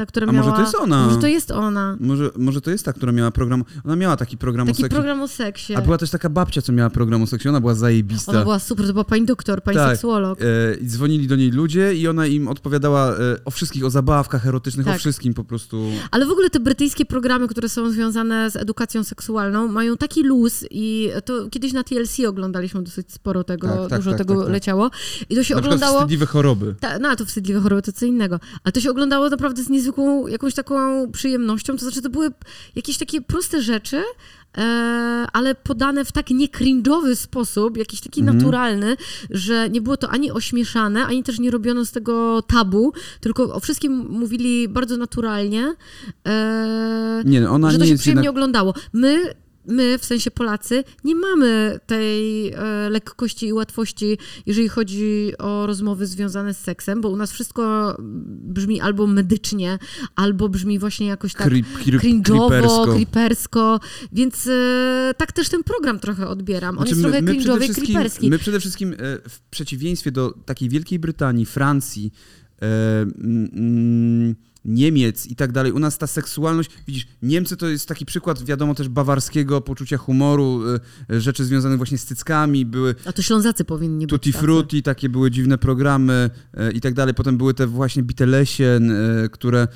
[0.00, 0.46] Ta, która A miała...
[0.46, 1.06] może to jest ona?
[1.06, 1.96] Może to jest ona.
[2.00, 3.64] Może, może to jest ta, która miała program.
[3.84, 4.94] Ona miała taki program o Taki seksie.
[4.94, 5.74] program o seksie.
[5.74, 7.48] A była też taka babcia, co miała program o seksie.
[7.48, 8.32] Ona była zajebista.
[8.32, 9.90] Ona była super, to była pani doktor, pani Tak.
[9.90, 10.38] seksuolog.
[10.42, 14.46] E, i dzwonili do niej ludzie i ona im odpowiadała e, o wszystkich, o zabawkach
[14.46, 14.98] erotycznych, o Tak.
[14.98, 15.84] wszystkim po prostu.
[16.10, 20.64] Ale w ogóle te brytyjskie programy, które są związane z edukacją seksualną, mają taki luz
[20.70, 24.44] i to kiedyś na TLC oglądaliśmy dosyć sporo tego, Tak, tak, dużo tak, tego tak,
[24.44, 24.52] tak.
[24.52, 24.90] leciało.
[25.30, 25.96] I to się Na oglądało...
[25.98, 26.74] wstydliwe choroby.
[26.80, 28.40] Ta, no, to wstydliwe choroby to co innego.
[28.64, 31.72] Ale to się oglądało naprawdę z niezwykłą, jakąś taką przyjemnością.
[31.76, 32.30] To znaczy, to były
[32.76, 34.02] jakieś takie proste rzeczy,
[34.58, 34.62] e,
[35.32, 38.38] ale podane w tak nie-cringe'owy sposób, jakiś taki Mhm.
[38.38, 38.96] naturalny,
[39.30, 43.60] że nie było to ani ośmieszane, ani też nie robiono z tego tabu, tylko o
[43.60, 45.74] wszystkim mówili bardzo naturalnie.
[46.28, 48.36] E, Nie, no, ona że to nie się przyjemnie jednak...
[48.36, 48.74] oglądało.
[48.92, 49.34] My,
[49.66, 56.06] my, w sensie Polacy, nie mamy tej e, lekkości i łatwości, jeżeli chodzi o rozmowy
[56.06, 57.96] związane z seksem, bo u nas wszystko
[58.28, 59.78] brzmi albo medycznie,
[60.16, 61.66] albo brzmi właśnie jakoś tak creep,
[62.02, 63.80] cringe'owo, creepersko.
[64.12, 66.78] więc e, tak też ten program trochę odbieram.
[66.78, 68.30] On Znaczy, jest trochę przede cringe'owy i creeperski.
[68.30, 68.96] My przede wszystkim, e,
[69.28, 72.12] w przeciwieństwie do takiej Wielkiej Brytanii, Francji,
[72.62, 78.06] e, mm, Niemiec i tak dalej, u nas ta seksualność, widzisz, Niemcy to jest taki
[78.06, 80.62] przykład, wiadomo, też bawarskiego poczucia humoru,
[81.10, 84.32] e, rzeczy związanych właśnie z cyckami, były A to Ślązacy powinni być Tutti.
[84.32, 87.14] Frutti, takie były dziwne programy e, i tak dalej.
[87.14, 89.68] Potem były te właśnie Bitelesien, e, które,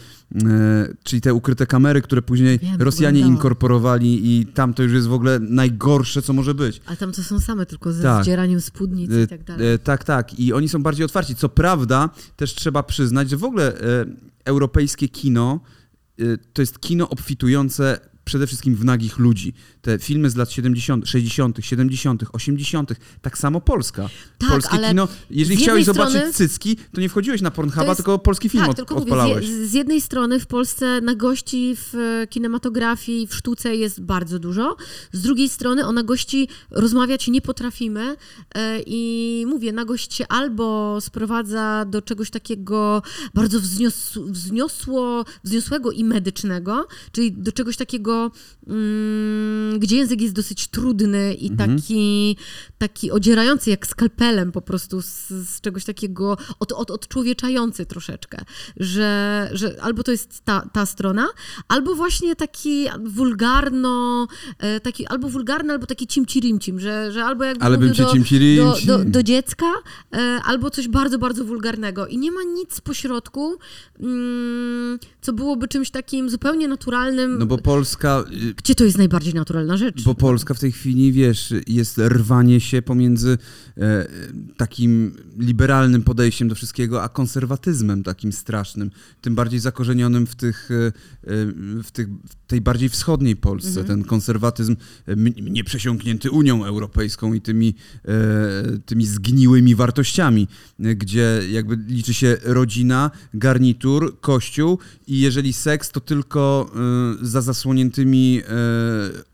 [1.02, 3.34] czyli te ukryte kamery, które później Wiem, Rosjanie oglądałam.
[3.36, 6.80] inkorporowali i tam to już jest w ogóle najgorsze, co może być.
[6.86, 8.22] Ale tam to są same tylko ze Tak.
[8.22, 9.72] zdzieraniem spódnic i tak dalej.
[9.72, 10.38] E, tak, tak.
[10.40, 11.34] I oni są bardziej otwarci.
[11.34, 14.04] Co prawda, też trzeba przyznać, że w ogóle e,
[14.44, 15.60] europejskie kino
[16.20, 19.52] e, to jest kino obfitujące przede wszystkim w nagich ludzi.
[19.82, 24.08] Te filmy z lat 70., 60., 70., 80., tak samo Polska.
[24.38, 27.96] Tak, Polskie kino, jeżeli chciałeś jednej zobaczyć strony- cycki, to nie wchodziłeś na Pornhuba, jest-
[27.96, 29.46] tylko polski film tak, od, tylko mówię, odpalałeś.
[29.46, 34.76] z, z jednej strony w Polsce nagości w e, kinematografii, w sztuce jest bardzo dużo,
[35.12, 38.16] z drugiej strony o nagości rozmawiać nie potrafimy
[38.54, 43.02] e, i mówię, nagość się albo sprowadza do czegoś takiego
[43.34, 48.13] bardzo wznios, wzniosło, wzniosłego i medycznego, czyli do czegoś takiego,
[48.66, 51.78] mm, gdzie język jest dosyć trudny i Mhm.
[51.78, 52.36] taki,
[52.78, 58.38] taki odzierający jak skalpelem po prostu z, z czegoś takiego od, od, odczłowieczający troszeczkę,
[58.76, 61.28] że, że albo to jest ta, ta strona,
[61.68, 64.26] albo właśnie taki wulgarno,
[64.58, 68.04] e, taki albo wulgarny, albo taki cimcirimcim, że, że albo jakby Ale bym mówił
[68.56, 69.66] do, do, do, do dziecka,
[70.12, 72.06] e, albo coś bardzo, bardzo wulgarnego.
[72.06, 73.56] I nie ma nic pośrodku,
[74.00, 77.38] mm, co byłoby czymś takim zupełnie naturalnym.
[77.38, 80.04] No bo Polska, y, Gdzie to jest najbardziej naturalna rzecz?
[80.04, 83.38] Bo Polska w tej chwili, wiesz, jest rwanie się pomiędzy
[83.76, 84.06] e,
[84.56, 88.90] takim liberalnym podejściem do wszystkiego, a konserwatyzmem takim strasznym,
[89.20, 90.92] tym bardziej zakorzenionym w, tych, e, e,
[91.82, 93.84] w, tych, w tej bardziej wschodniej Polsce.
[93.84, 94.76] Ten konserwatyzm
[95.36, 100.48] nieprzesiąknięty Unią Europejską i tymi, e, tymi zgniłymi wartościami,
[100.80, 106.70] e, gdzie jakby liczy się rodzina, garnitur, kościół i jeżeli seks, to tylko
[107.22, 108.52] e, za zasłoniętymi e,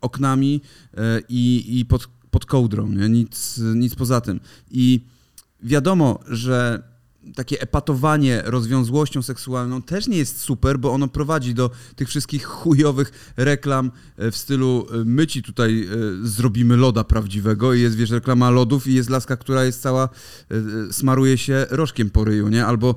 [0.01, 0.61] oknami
[0.93, 3.09] e, i, i pod, pod kołdrą, nie?
[3.09, 4.39] Nic, nic poza tym.
[4.71, 5.01] I
[5.63, 6.91] wiadomo, że
[7.35, 13.33] takie epatowanie rozwiązłością seksualną też nie jest super, bo ono prowadzi do tych wszystkich chujowych
[13.37, 15.87] reklam e, w stylu my ci tutaj
[16.23, 20.09] zrobimy loda prawdziwego i jest, wiesz, reklama lodów i jest laska, która jest cała,
[20.91, 22.65] smaruje się rożkiem po ryju, nie?
[22.65, 22.95] Albo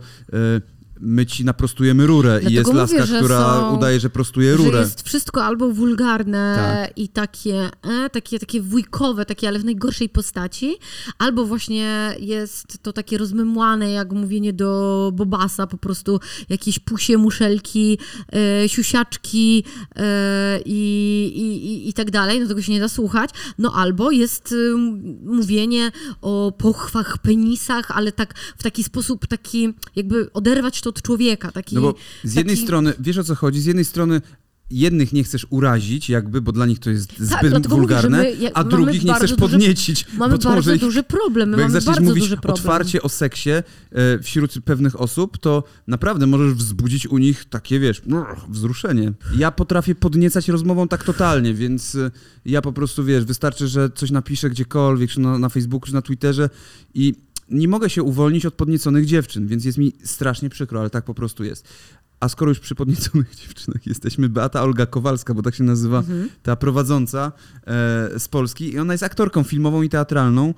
[1.04, 4.50] my ci naprostujemy rurę Dlatego i jest mówię, laska, że która są- udaje, że prostuje
[4.50, 4.80] Że rurę.
[4.80, 6.98] jest wszystko albo wulgarne Tak.
[6.98, 10.76] i takie, e, takie, takie wujkowe, takie, ale w najgorszej postaci,
[11.18, 17.98] albo właśnie jest to takie rozmymłane, jak mówienie do Bobasa, po prostu jakieś pusie, muszelki,
[18.32, 19.64] e, siusiaczki
[19.96, 23.30] e, i, i, i, i tak dalej, no tego się nie da słuchać.
[23.58, 24.74] No albo jest y,
[25.24, 31.52] mówienie o pochwach, penisach, ale tak w taki sposób, taki jakby oderwać to od człowieka.
[31.52, 34.20] Taki, No bo z jednej taki- strony, wiesz o co chodzi, z jednej strony
[34.70, 38.18] jednych nie chcesz urazić, jakby, bo dla nich to jest zbyt Tak, dlatego mówię, wulgarne,
[38.18, 40.06] my a drugich nie chcesz duży- podniecić.
[40.18, 41.48] Mamy to bardzo ich, duży problem.
[41.48, 43.62] My bo jak zaczniesz mówić otwarcie o seksie e,
[44.22, 48.02] wśród pewnych osób, to naprawdę możesz wzbudzić u nich takie, wiesz,
[48.48, 49.12] wzruszenie.
[49.36, 52.10] Ja potrafię podniecać rozmową tak totalnie, więc e,
[52.44, 56.02] ja po prostu, wiesz, wystarczy, że coś napiszę gdziekolwiek, czy na, na Facebooku, czy na
[56.02, 56.50] Twitterze
[56.94, 57.14] i
[57.50, 61.14] nie mogę się uwolnić od podnieconych dziewczyn, więc jest mi strasznie przykro, ale tak po
[61.14, 61.68] prostu jest.
[62.20, 66.28] A skoro już przy podnieconych dziewczynach jesteśmy, Beata Olga Kowalska, bo tak się nazywa Mhm.
[66.42, 67.32] ta prowadząca
[67.66, 70.54] e, z Polski i ona jest aktorką filmową i teatralną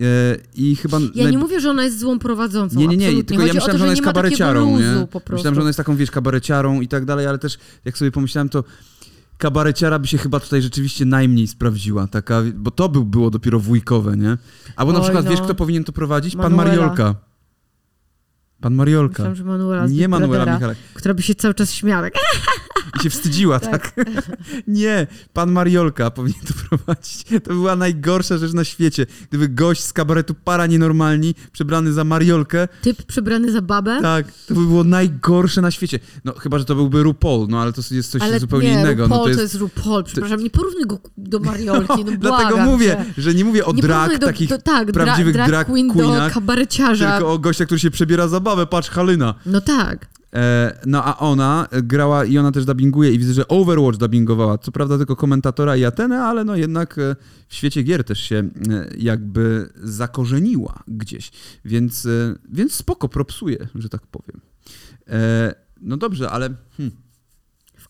[0.00, 0.04] e,
[0.54, 0.98] i chyba...
[1.14, 2.78] Ja naj- nie mówię, że ona jest złą prowadzącą.
[2.80, 3.24] nie, nie, nie, absolutnie.
[3.24, 4.94] tylko ja Chodzi o myślałem, to, że ona jest kabareciarą, nie?
[4.94, 5.08] luzu.
[5.32, 8.48] Myślałem, że ona jest taką, wiesz, kabareciarą i tak dalej, ale też jak sobie pomyślałem,
[8.48, 8.64] to
[9.40, 14.16] kabareciara by się chyba tutaj rzeczywiście najmniej sprawdziła, taka, bo to był, było dopiero wujkowe,
[14.16, 14.36] nie?
[14.76, 15.30] Albo na Oj, przykład, no.
[15.30, 16.36] wiesz, kto powinien to prowadzić?
[16.36, 16.76] Pan Manuela.
[16.76, 17.29] Mariolka.
[18.60, 19.12] Pan Mariolka.
[19.12, 20.78] Myślałam, że Manuela Nie Manuela Michalek.
[20.94, 22.10] która by się cały czas śmiała.
[22.10, 22.22] Tak,
[23.00, 23.92] I się wstydziła, tak?
[24.66, 27.24] nie, pan Mariolka powinien to prowadzić.
[27.44, 29.06] To była najgorsza rzecz na świecie.
[29.28, 33.98] Gdyby gość z kabaretu Para Nienormalni, przebrany za Mariolkę, Typ przebrany za babę.
[34.02, 35.98] tak, to by było najgorsze na świecie.
[36.24, 39.02] No chyba, że to byłby RuPaul, no ale to jest coś ale zupełnie nie, innego.
[39.02, 40.04] RuPaul no, to jest RuPaul.
[40.04, 43.82] Przepraszam, nie porównuj go do Mariolki, no Dlatego błagam mówię, że nie mówię o Nie
[43.82, 47.12] drag, do, takich do, tak, prawdziwych drag, drag queen do queenach, kabareciarza.
[47.12, 49.34] tylko o gościa, który się przebiera za babę, patrz, Halina.
[49.46, 50.08] No tak.
[50.34, 54.58] E, no a ona grała i ona też dubbinguje i widzę, że Overwatch dubbingowała.
[54.58, 57.16] Co prawda tylko komentatora i Atenę, ale no jednak e,
[57.48, 58.50] w świecie gier też się e,
[58.98, 61.30] jakby zakorzeniła gdzieś.
[61.64, 64.40] Więc, e, więc spoko, propsuje, że tak powiem.
[65.08, 66.96] E, no dobrze, ale hmm,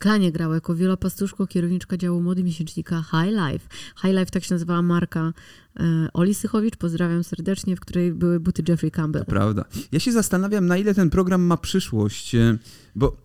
[0.00, 3.68] W klanie grała jako Wiola Pastuszko, kierowniczka działu mody miesięcznika High Life.
[4.02, 5.32] High Life tak się nazywała marka
[5.80, 9.24] e, Oli Sychowicz, pozdrawiam serdecznie, w której były buty Jeffrey Campbell.
[9.24, 9.64] prawda.
[9.92, 12.58] Ja się zastanawiam, na ile ten program ma przyszłość, e,
[12.94, 13.16] bo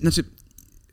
[0.00, 0.24] znaczy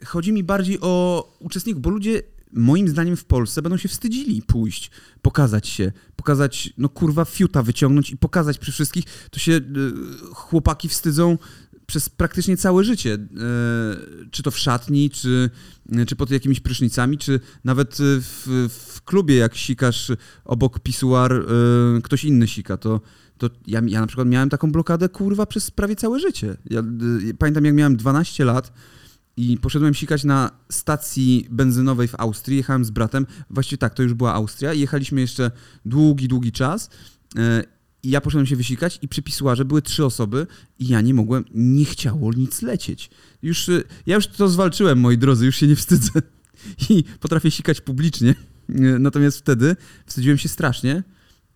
[0.05, 2.21] chodzi mi bardziej o uczestników, bo ludzie
[2.53, 8.09] moim zdaniem w Polsce będą się wstydzili pójść, pokazać się, pokazać, no kurwa, fiuta wyciągnąć
[8.09, 9.05] i pokazać przy wszystkich.
[9.31, 9.61] To się y,
[10.33, 11.37] chłopaki wstydzą
[11.89, 13.13] przez praktycznie całe życie.
[13.13, 13.19] E,
[14.31, 15.49] czy to w szatni, czy,
[16.07, 20.11] czy pod jakimiś prysznicami, czy nawet y, w, w klubie, jak sikasz
[20.45, 21.45] obok pisuar,
[22.03, 23.01] ktoś inny sika, to
[23.37, 26.57] to ja, ja na przykład miałem taką blokadę, kurwa, przez prawie całe życie.
[26.69, 26.83] Ja,
[27.37, 28.73] pamiętam, jak miałem 12 lat
[29.37, 34.13] i poszedłem sikać na stacji benzynowej w Austrii, jechałem z bratem, właściwie tak, to już
[34.13, 35.51] była Austria jechaliśmy jeszcze
[35.85, 36.89] długi, długi czas
[38.03, 40.47] i ja poszedłem się wysikać i przy pisuarze były trzy osoby
[40.79, 43.09] i ja nie mogłem, nie chciało nic lecieć.
[43.41, 46.11] Już, y, ja już to zwalczyłem, moi drodzy, już się nie wstydzę
[46.89, 48.35] i potrafię sikać publicznie,
[48.69, 51.03] Y, natomiast wtedy wstydziłem się strasznie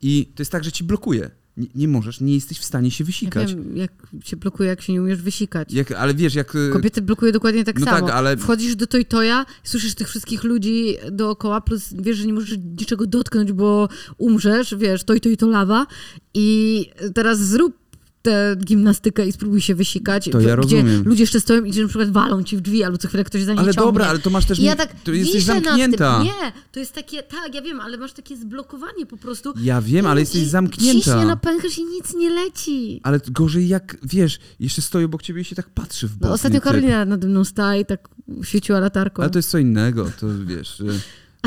[0.01, 1.31] i to jest tak, że ci blokuje.
[1.57, 3.55] Nie, nie możesz, nie jesteś w stanie się Ja wysikać.
[3.55, 3.91] wiem, jak
[4.23, 5.73] się blokuje, jak się nie umiesz wysikać.
[5.73, 6.55] Jak, ale wiesz, jak...
[6.55, 8.07] y, Kobiety blokuje dokładnie tak No samo.
[8.07, 12.57] tak, ale- Wchodzisz do Toytoja, słyszysz tych wszystkich ludzi dookoła, plus wiesz, że nie możesz
[12.79, 15.85] niczego dotknąć, bo umrzesz, wiesz, Toy Toy to lawa
[16.33, 17.82] i teraz zrób
[18.23, 21.03] tę gimnastykę i spróbuj się wysikać, To ja gdzie rozumiem.
[21.05, 23.53] ludzie jeszcze stoją i na przykład walą ci w drzwi, albo co chwilę ktoś za
[23.53, 23.87] nie Ale ciągnie.
[23.87, 24.59] dobra, ale to masz też...
[24.59, 26.23] I ja tak to jesteś zamknięta.
[26.23, 29.53] Nie, to jest takie, tak, ja wiem, ale masz takie zblokowanie po prostu.
[29.61, 30.99] Ja wiem, ale jesteś zamknięta.
[30.99, 32.99] Ciśnie na pęcherz i nic nie leci.
[33.03, 36.27] Ale gorzej jak, wiesz, jeszcze stoi obok ciebie i się tak patrzy w bok.
[36.29, 36.61] No, ostatnio.
[36.61, 38.09] Karolina nade mną stała i tak
[38.43, 39.21] świeciła latarką.
[39.23, 40.83] Ale to jest co innego, to wiesz...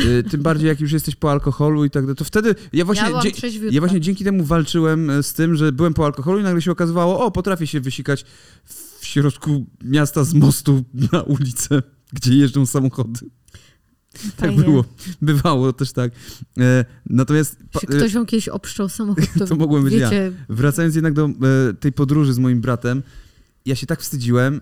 [0.05, 3.11] y, Tym bardziej jak już jesteś po alkoholu i tak dalej, to wtedy ja właśnie,
[3.11, 6.63] Ja ja właśnie dzięki temu walczyłem e, z tym, że byłem po alkoholu i nagle
[6.63, 8.25] się okazywało, o, potrafię się wysikać
[8.99, 11.83] w środku miasta z mostu na ulicę,
[12.13, 13.21] gdzie jeżdżą samochody.
[14.37, 14.65] Tak Fajnie.
[14.65, 14.85] było.
[15.23, 16.13] Bywało też tak.
[16.59, 20.11] E, natomiast pa- Jeśli ktoś wam kiedyś obszczał samochód, to, To mogłem być ja.
[20.11, 21.31] wiecie, Wracając jednak do e,
[21.81, 23.03] tej podróży z moim bratem,
[23.67, 24.61] ja się tak wstydziłem,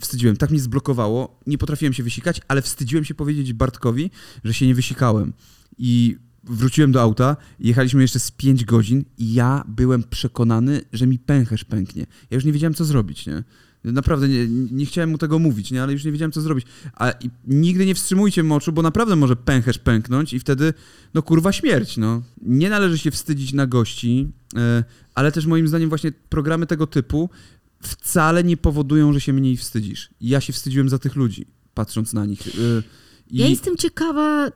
[0.00, 4.10] wstydziłem, tak mnie zblokowało, nie potrafiłem się wysikać, ale wstydziłem się powiedzieć Bartkowi,
[4.44, 5.32] że się nie wysikałem.
[5.78, 11.18] I wróciłem do auta, jechaliśmy jeszcze z 5 godzin i ja byłem przekonany, że mi
[11.18, 12.06] pęcherz pęknie.
[12.30, 13.44] Ja już nie wiedziałem, co zrobić, nie?
[13.84, 15.82] Naprawdę nie, nie chciałem mu tego mówić, nie?
[15.82, 16.66] ale już nie wiedziałem, co zrobić.
[16.94, 17.12] A
[17.46, 20.74] nigdy nie wstrzymujcie moczu, bo naprawdę może pęcherz pęknąć i wtedy,
[21.14, 22.22] no kurwa, śmierć, no.
[22.42, 27.30] Nie należy się wstydzić na gości, e, ale też moim zdaniem właśnie programy tego typu
[27.82, 30.10] wcale nie powodują, że się mniej wstydzisz.
[30.20, 32.46] Ja się wstydziłem za tych ludzi, patrząc na nich.
[32.46, 32.82] Y,
[33.30, 34.46] Ja jestem ciekawa.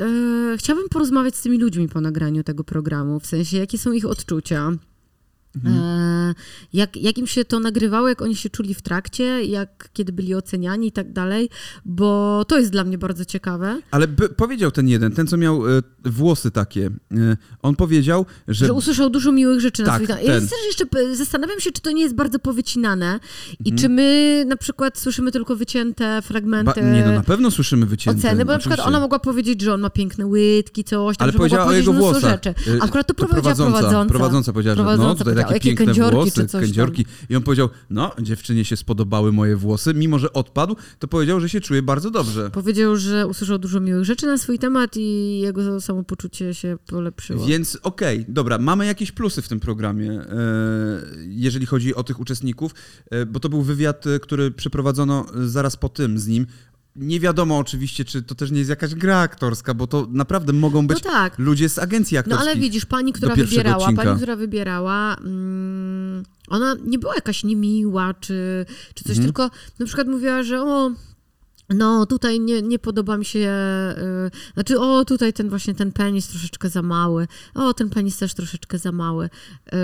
[0.00, 4.06] E, chciałabym porozmawiać z tymi ludźmi po nagraniu tego programu, w sensie jakie są ich
[4.06, 4.72] odczucia.
[5.56, 5.74] Mhm.
[5.78, 6.34] E,
[6.72, 10.34] jak, jak im się to nagrywało, jak oni się czuli w trakcie, jak kiedy byli
[10.34, 11.50] oceniani i tak dalej,
[11.84, 13.80] bo to jest dla mnie bardzo ciekawe.
[13.90, 18.66] Ale powiedział ten jeden, ten co miał e, włosy takie, e, on powiedział, że...
[18.66, 20.24] Że usłyszał dużo miłych rzeczy na Tak, swój temat.
[20.24, 20.48] Ja ten.
[20.48, 23.20] też jeszcze p- zastanawiam się, czy to nie jest bardzo powycinane
[23.64, 23.78] i Mhm.
[23.78, 28.18] czy my na przykład słyszymy tylko wycięte Ba, fragmenty nie, no na pewno słyszymy wycięte.
[28.28, 31.32] oceny, bo na przykład ona mogła powiedzieć, że on ma piękne łydki, coś tam, Ale
[31.32, 32.30] że mogła powiedziała o powiedzieć jego mnóstwo włosach.
[32.44, 32.80] rzeczy.
[32.80, 34.08] Akurat to to prowadziła prowadząca.
[34.08, 36.60] Prowadząca powiedziała, że no, Prowadząca tutaj takie jakie piękne włosy, tam.
[36.60, 37.06] kędziorki.
[37.30, 41.48] I on powiedział, no, dziewczynie się spodobały moje włosy, mimo że odpadł, to powiedział, że
[41.48, 42.50] się czuje bardzo dobrze.
[42.50, 47.46] Powiedział, że usłyszał dużo miłych rzeczy na swój temat i jego samopoczucie się polepszyło.
[47.46, 50.26] Więc okej, dobra, mamy jakieś plusy w tym programie, e,
[51.28, 52.74] jeżeli chodzi o tych uczestników,
[53.10, 56.46] e, bo to był wywiad, e, który przeprowadzono zaraz po tym z nim.
[56.96, 60.82] Nie wiadomo oczywiście, czy to też nie jest jakaś gra aktorska, bo to naprawdę mogą
[60.82, 61.38] No być tak.
[61.38, 62.48] ludzie z agencji No aktorskich.
[62.48, 64.02] ale widzisz, pani, która wybierała, odcinka.
[64.04, 69.24] pani, która wybierała, mm, ona nie była jakaś niemiła czy, czy coś, Mhm.
[69.26, 70.90] tylko na przykład mówiła, że o,
[71.70, 73.48] no tutaj nie, nie podoba mi się,
[74.28, 78.34] y, znaczy o tutaj ten właśnie ten penis troszeczkę za mały, o ten penis też
[78.34, 79.24] troszeczkę za mały.
[79.24, 79.78] Y,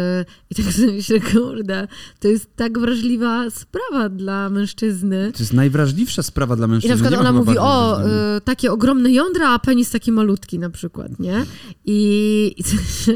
[0.50, 1.88] I tak sobie myślę, kurde,
[2.20, 5.32] to jest tak wrażliwa sprawa dla mężczyzny.
[5.32, 6.94] To jest najwrażliwsza sprawa dla I mężczyzn.
[6.94, 8.36] na przykład ona mówi, o, wrażliwych.
[8.38, 11.46] y, takie ogromne jądra, a penis taki malutki na przykład, nie?
[11.84, 12.62] I, i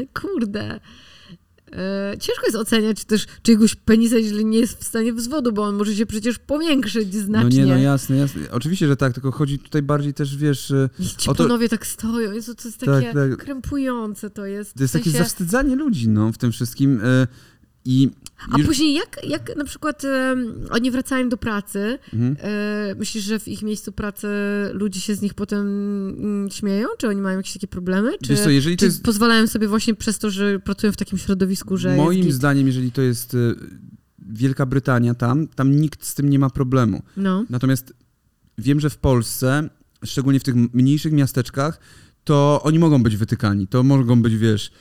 [0.21, 0.79] kurde,
[2.13, 5.75] y, ciężko jest oceniać też czyjegoś penisa, jeżeli nie jest w stanie wzwodu, bo on
[5.75, 7.59] może się przecież powiększyć No znacznie.
[7.59, 8.41] nie, no jasne, jasne.
[8.51, 11.69] Oczywiście, że tak, tylko chodzi tutaj bardziej też, wiesz, e, I ci o to- panowie
[11.69, 13.37] tak stoją, Jezu, to jest Tak, takie tak.
[13.37, 14.73] krępujące to jest.
[14.73, 16.99] to jest w takie sensie, zawstydzanie ludzi, no, w tym wszystkim.
[17.03, 17.27] e,
[17.85, 18.09] I
[18.51, 22.35] A już- później jak, jak na przykład em, oni wracają do pracy, Mhm.
[22.39, 24.27] e, myślisz, że w ich miejscu pracy
[24.73, 25.67] ludzie się z nich potem
[26.09, 26.87] mm, śmieją?
[26.97, 28.11] Czy oni mają jakieś takie problemy?
[28.23, 31.17] Czy, co, jeżeli to czy jest pozwalają sobie właśnie przez to, że pracują w takim
[31.17, 33.37] środowisku, że Moim zdaniem, jeżeli to jest e,
[34.19, 37.03] Wielka Brytania tam, tam nikt z tym nie ma problemu.
[37.17, 37.45] No.
[37.49, 37.93] Natomiast
[38.57, 39.69] wiem, że w Polsce,
[40.05, 41.79] szczególnie w tych mniejszych miasteczkach,
[42.23, 43.67] to oni mogą być wytykani.
[43.67, 44.71] To mogą być, wiesz,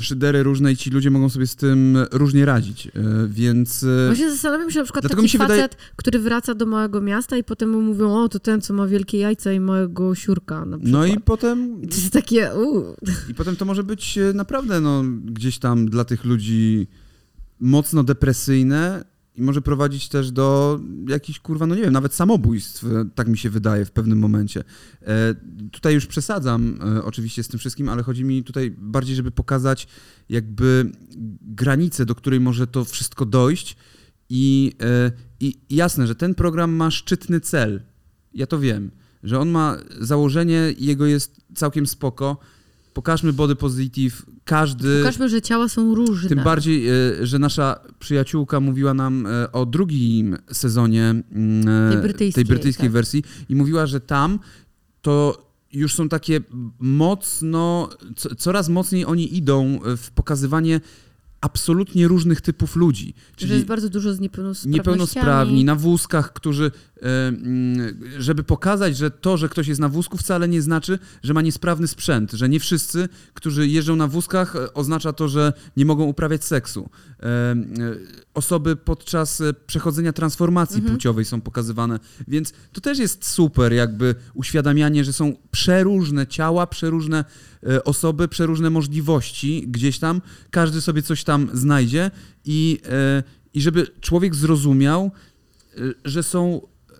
[0.00, 2.86] szydery różne i ci ludzie mogą sobie z tym różnie radzić.
[2.86, 2.90] e,
[3.28, 7.00] Więc e, Właśnie zastanawiam się na przykład Dlatego taki facet, wydaje- który wraca do małego
[7.00, 10.64] miasta i potem mu mówią, o to ten, co ma wielkie jajca i małego siurka
[10.64, 10.92] na przykład.
[10.92, 12.96] no i potem To jest takie, uuu.
[13.30, 16.86] I potem to może być e, naprawdę no, gdzieś tam dla tych ludzi
[17.60, 23.28] mocno depresyjne i może prowadzić też do jakichś, kurwa, no nie wiem, nawet samobójstw, tak
[23.28, 24.64] mi się wydaje w pewnym momencie.
[25.02, 25.34] E,
[25.70, 29.88] tutaj już przesadzam e, oczywiście z tym wszystkim, ale chodzi mi tutaj bardziej, żeby pokazać
[30.28, 30.92] jakby
[31.40, 33.76] granicę, do której może to wszystko dojść
[34.28, 37.82] i, e, i jasne, że ten program ma szczytny cel.
[38.34, 38.90] Ja to wiem,
[39.22, 42.36] że on ma założenie i jego jest całkiem spoko.
[42.94, 44.98] Pokażmy body positive, każdy...
[44.98, 46.28] Pokażmy, że ciała są różne.
[46.28, 46.92] Tym bardziej, e,
[47.26, 51.02] że nasza przyjaciółka mówiła nam e, o drugim sezonie
[51.32, 52.92] mm, e, Tej brytyjskiej, brytyjskiej tak.
[52.92, 54.38] wersji i mówiła, że tam
[55.02, 56.40] to już są takie
[56.78, 60.80] mocno, co, coraz mocniej oni idą w pokazywanie
[61.42, 63.14] absolutnie różnych typów ludzi.
[63.38, 64.74] Że jest bardzo dużo z niepełnosprawnościami.
[64.76, 66.70] niepełnosprawni, na wózkach, którzy,
[67.02, 71.34] e, mm, żeby pokazać, że to, że ktoś jest na wózku wcale nie znaczy, że
[71.34, 75.84] ma niesprawny sprzęt, że nie wszyscy, którzy jeżdżą na wózkach e, oznacza to, że nie
[75.84, 76.90] mogą uprawiać seksu.
[77.22, 77.56] E,
[78.34, 80.94] Osoby podczas przechodzenia transformacji Mhm.
[80.94, 87.24] płciowej są pokazywane, więc to też jest super jakby uświadamianie, że są przeróżne ciała, przeróżne
[87.84, 92.10] osoby, przeróżne możliwości gdzieś tam, każdy sobie coś tam znajdzie
[92.44, 93.22] i, e,
[93.54, 95.10] i żeby człowiek zrozumiał,
[95.76, 96.94] e, że są, e,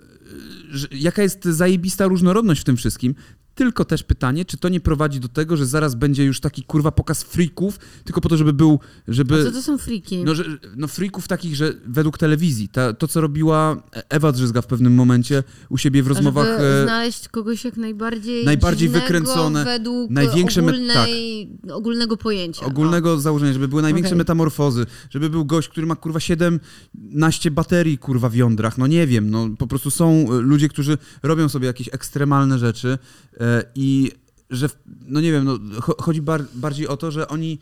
[0.71, 3.15] że, jaka jest zajebista różnorodność w tym wszystkim.
[3.55, 6.93] Tylko też pytanie, czy to nie prowadzi do tego, że zaraz będzie już taki kurwa
[6.93, 9.45] pokaz freaków, tylko po to, żeby był, A żeby...
[9.45, 10.25] co to są friki?
[10.25, 10.45] No, że,
[10.77, 15.43] no freaków takich, że według telewizji, ta, to co robiła Ewa Drzyzga w pewnym momencie
[15.69, 16.47] u siebie w rozmowach...
[16.47, 22.67] Żeby e, znaleźć kogoś jak najbardziej najbardziej wykręcone, według największe ogólnej, ogólnego pojęcia.
[22.67, 24.19] ogólnego założenia, żeby były największe Okej.
[24.19, 29.31] metamorfozy, żeby był gość, który ma kurwa 17 baterii kurwa w jądrach, no nie wiem,
[29.31, 32.99] no po prostu są e, ludzie, którzy robią sobie jakieś ekstremalne rzeczy
[33.41, 33.42] e,
[33.75, 34.11] i
[34.51, 34.69] że,
[35.09, 37.59] no nie wiem, no, cho- chodzi bar, bardziej o to, że oni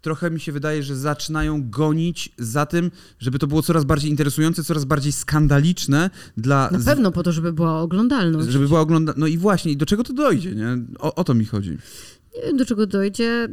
[0.00, 4.64] trochę mi się wydaje, że zaczynają gonić za tym, żeby to było coraz bardziej interesujące,
[4.64, 6.70] coraz bardziej skandaliczne dla...
[6.70, 8.48] Na pewno po to, żeby była oglądalność.
[8.48, 9.14] Żeby była ogląda...
[9.16, 10.78] No i właśnie, i do czego to dojdzie, nie?
[10.98, 11.70] O, o to mi chodzi.
[12.36, 13.48] Nie wiem, do czego dojdzie.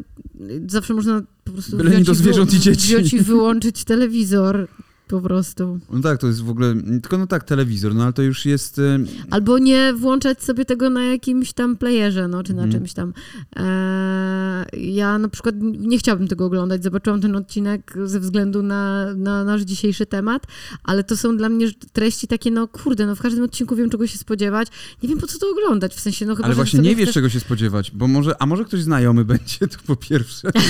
[0.68, 2.88] Zawsze można po prostu Byle do wziąć i zwierząt i dzieci.
[2.88, 4.68] Wziąć i wyłączyć telewizor
[5.08, 5.80] po prostu.
[5.90, 8.80] No tak, to jest w ogóle, tylko no tak, telewizor, no ale to już jest...
[8.80, 9.00] e,
[9.30, 12.72] Albo nie włączać sobie tego na jakimś tam playerze, no, czy na Mhm.
[12.82, 13.14] czymś tam.
[13.56, 16.84] Eee, ja na przykład nie chciałabym tego oglądać.
[16.84, 20.44] Zobaczyłam ten odcinek ze względu na, na nasz dzisiejszy temat,
[20.84, 24.08] ale to są dla mnie treści takie, no kurde, no w każdym odcinku wiem, czego
[24.08, 24.68] się spodziewać.
[25.04, 27.14] Nie wiem, po co to oglądać, w sensie, no chyba, Ale właśnie nie wiesz, chcesz...
[27.14, 30.52] czego się spodziewać, bo może, a może ktoś znajomy będzie, to po pierwsze.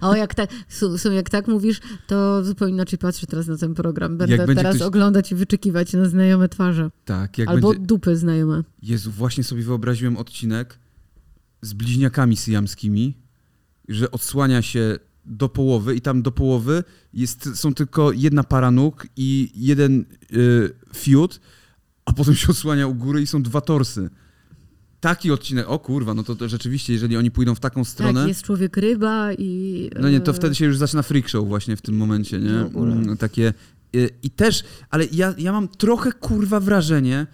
[0.00, 4.16] O, jak tak, su- jak tak mówisz, to zupełnie inaczej patrzę teraz na ten program.
[4.16, 6.90] Będę teraz ktoś- oglądać i wyczekiwać na znajome twarze.
[7.04, 7.86] Tak, jak Albo będzie...
[7.86, 8.64] dupy znajome.
[8.82, 10.78] Jezu, właśnie sobie wyobraziłem odcinek
[11.62, 13.14] z bliźniakami syjamskimi,
[13.88, 19.06] że odsłania się do połowy i tam do połowy jest, są tylko jedna para nóg
[19.16, 21.40] i jeden y, fiut,
[22.04, 24.10] a potem się odsłania u góry i są dwa torsy.
[25.04, 28.28] Taki odcinek, o kurwa, no to, to rzeczywiście, jeżeli oni pójdą w taką stronę, Tak,
[28.28, 29.90] jest człowiek ryba i...
[30.00, 32.50] no nie, to e, wtedy się już zaczyna freak show właśnie w tym momencie, nie?
[32.50, 33.54] Mm, Takie
[33.96, 37.26] y, i też, ale ja, ja mam trochę kurwa wrażenie,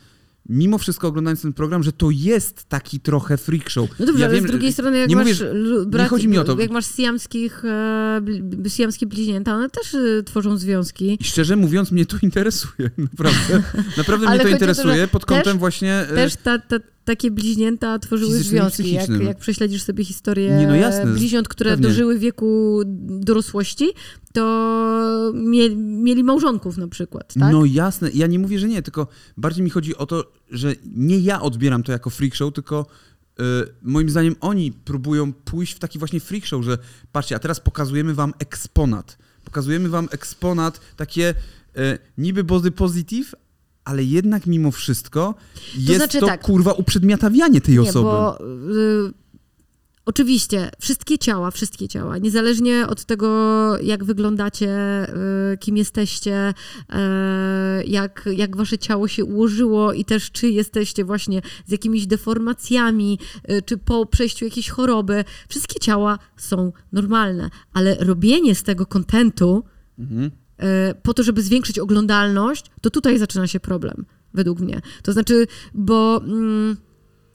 [0.48, 3.90] mimo wszystko oglądając ten program, że to jest taki trochę freak show.
[3.98, 6.28] No dobrze, ja ale wiem, z drugiej strony, jak nie masz że- lu- braci, chodzi
[6.28, 6.60] mi o to.
[6.60, 8.20] jak masz siamskich, e,
[8.68, 11.16] siamskie bliźnięta, one też e, tworzą związki.
[11.20, 13.62] I szczerze mówiąc, mnie to interesuje, naprawdę.
[13.96, 15.94] Naprawdę mnie to to, interesuje że pod kątem też- właśnie...
[15.94, 16.76] e, Też ta, ta,
[17.10, 18.92] takie bliźnięta tworzyły Fizycznym związki.
[18.92, 19.28] Jak, psychicznym.
[19.28, 21.88] jak prześledzisz sobie historię Nie, no jasne, bliźniąt, które pewnie.
[21.88, 22.82] dożyły wieku
[23.20, 23.88] dorosłości,
[24.32, 27.52] to mie, mieli małżonków na przykład, tak?
[27.52, 29.06] No jasne, ja nie mówię, że nie, tylko
[29.36, 32.86] bardziej mi chodzi o to, że nie ja odbieram to jako freak show, tylko
[33.38, 33.42] e,
[33.82, 36.78] moim zdaniem oni próbują pójść w taki właśnie freak show, że
[37.12, 39.18] patrzcie, a teraz pokazujemy wam eksponat.
[39.44, 41.34] Pokazujemy wam eksponat, takie
[41.76, 43.34] e, niby body positive,
[43.90, 45.34] ale jednak mimo wszystko
[45.78, 46.42] jest znaczy to tak.
[46.42, 48.04] kurwa uprzedmiotawianie tej Nie, osoby.
[48.04, 49.12] bo y,
[50.06, 53.28] oczywiście wszystkie ciała, wszystkie ciała, niezależnie od tego,
[53.82, 54.68] jak wyglądacie,
[55.52, 56.54] y, kim jesteście,
[56.90, 56.94] y,
[57.86, 63.18] jak, jak wasze ciało się ułożyło i też czy jesteście właśnie z jakimiś deformacjami,
[63.50, 69.64] y, czy po przejściu jakiejś choroby, wszystkie ciała są normalne, ale robienie z tego kontentu
[70.00, 70.30] Mhm.
[70.60, 74.04] E, po to, żeby zwiększyć oglądalność, to tutaj zaczyna się problem,
[74.34, 74.80] według mnie.
[75.02, 76.76] To znaczy, bo mm,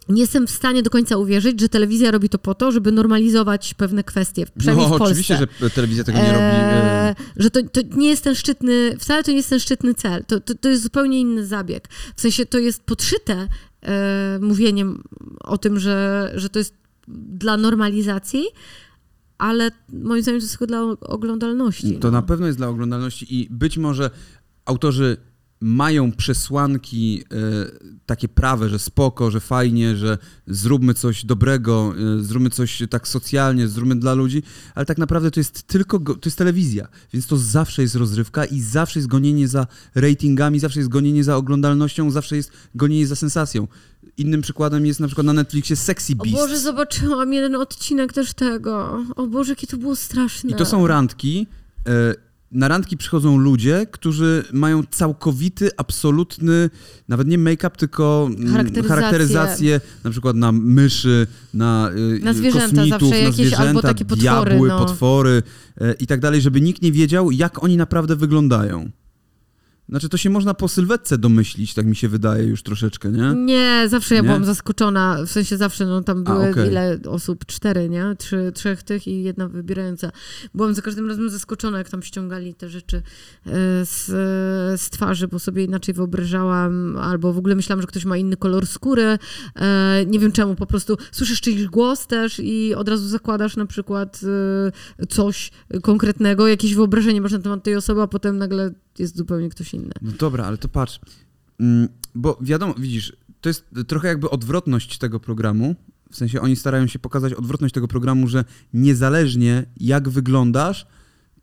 [0.09, 3.73] nie jestem w stanie do końca uwierzyć, że telewizja robi to po to, żeby normalizować
[3.73, 5.11] pewne kwestie, przynajmniej no w Polsce.
[5.11, 6.43] oczywiście, że telewizja tego nie robi.
[6.43, 10.25] Eee, że to, to nie jest ten szczytny, wcale to nie jest ten szczytny cel.
[10.25, 11.87] To, to, to jest zupełnie inny zabieg.
[12.15, 13.47] W sensie to jest podszyte
[13.83, 15.03] e, mówieniem
[15.39, 16.73] o tym, że, że to jest
[17.07, 18.45] dla normalizacji,
[19.37, 21.99] ale moim zdaniem to jest tylko dla oglądalności.
[21.99, 22.11] To no.
[22.11, 24.09] na pewno jest dla oglądalności i być może
[24.65, 25.17] autorzy
[25.61, 27.35] mają przesłanki e,
[28.05, 30.17] takie prawe, że spoko, że fajnie, że
[30.47, 34.43] zróbmy coś dobrego, e, zróbmy coś tak socjalnie, zróbmy dla ludzi,
[34.75, 38.45] ale tak naprawdę to jest tylko, go- to jest telewizja, więc to zawsze jest rozrywka
[38.45, 43.15] i zawsze jest gonienie za ratingami, zawsze jest gonienie za oglądalnością, zawsze jest gonienie za
[43.15, 43.67] sensacją.
[44.17, 46.37] Innym przykładem jest na przykład na Netflixie Sexy O Beast.
[46.37, 49.03] Boże, zobaczyłam jeden odcinek też tego.
[49.15, 50.49] O Boże, jakie to było straszne.
[50.49, 51.47] I to są randki.
[51.87, 52.13] e,
[52.51, 56.69] Na randki przychodzą ludzie, którzy mają całkowity, absolutny,
[57.07, 58.89] nawet nie make-up, tylko mm, Charakteryzację.
[58.95, 61.89] charakteryzację, na przykład na myszy, na,
[62.19, 64.85] e, Na zwierzęta kosmitów, zawsze na jakieś, zwierzęta, albo takie potwory, diabły, no.
[64.85, 65.43] potwory
[65.81, 68.89] e, i tak dalej, żeby nikt nie wiedział, jak oni naprawdę wyglądają.
[69.89, 73.33] Znaczy, to się można po sylwetce domyślić, tak mi się wydaje już troszeczkę, nie?
[73.35, 74.27] Nie, zawsze ja Nie?
[74.27, 75.17] byłam zaskoczona.
[75.25, 76.67] W sensie zawsze, no tam były okej.
[76.67, 77.45] ile osób?
[77.45, 78.15] Cztery, nie?
[78.17, 80.11] Trzy, trzech tych i jedna wybierająca.
[80.53, 83.01] Byłam za każdym razem zaskoczona, jak tam ściągali te rzeczy e,
[83.85, 84.05] z,
[84.81, 88.67] z twarzy, bo sobie inaczej wyobrażałam, albo w ogóle myślałam, że ktoś ma inny kolor
[88.67, 89.17] skóry.
[89.55, 93.65] E, nie wiem czemu, po prostu słyszysz czyjś głos też i od razu zakładasz na
[93.65, 94.21] przykład
[94.99, 99.49] e, coś konkretnego, jakieś wyobrażenie masz na temat tej osoby, a potem nagle jest zupełnie
[99.49, 99.91] ktoś inny.
[100.01, 100.99] No dobra, ale to patrz.
[101.59, 105.75] Mm, Bo wiadomo, widzisz, to jest trochę jakby odwrotność tego programu.
[106.11, 110.87] W sensie oni starają się pokazać odwrotność tego programu, że niezależnie jak wyglądasz,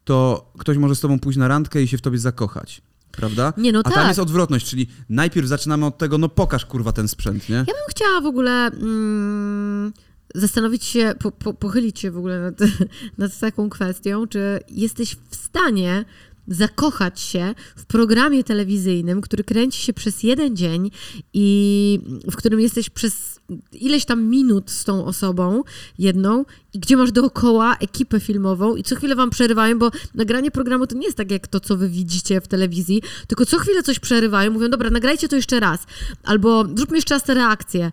[0.05, 2.83] to ktoś może z tobą pójść na randkę i się w tobie zakochać.
[3.13, 3.53] Prawda?
[3.57, 4.09] Nie, no A tam tak.
[4.09, 7.57] jest odwrotność, czyli najpierw zaczynamy od tego, no pokaż kurwa ten sprzęt, nie?
[7.57, 9.93] Ja bym chciała w ogóle mm,
[10.35, 12.55] zastanowić się, po, po, pochylić się w ogóle nad,
[13.19, 16.05] nad taką kwestią, czy jesteś w stanie
[16.49, 20.91] zakochać się w programie telewizyjnym, który kręci się przez jeden dzień
[21.33, 23.41] i w którym jesteś przez
[23.73, 25.63] ileś tam minut z tą osobą
[25.99, 30.87] jedną i gdzie masz dookoła ekipę filmową i co chwilę wam przerywają, bo nagranie programu
[30.87, 33.99] to nie jest tak jak to, co wy widzicie w telewizji, tylko co chwilę coś
[33.99, 35.81] przerywają, mówią, dobra, nagrajcie to jeszcze raz,
[36.25, 37.93] albo zróbmy jeszcze raz te reakcje.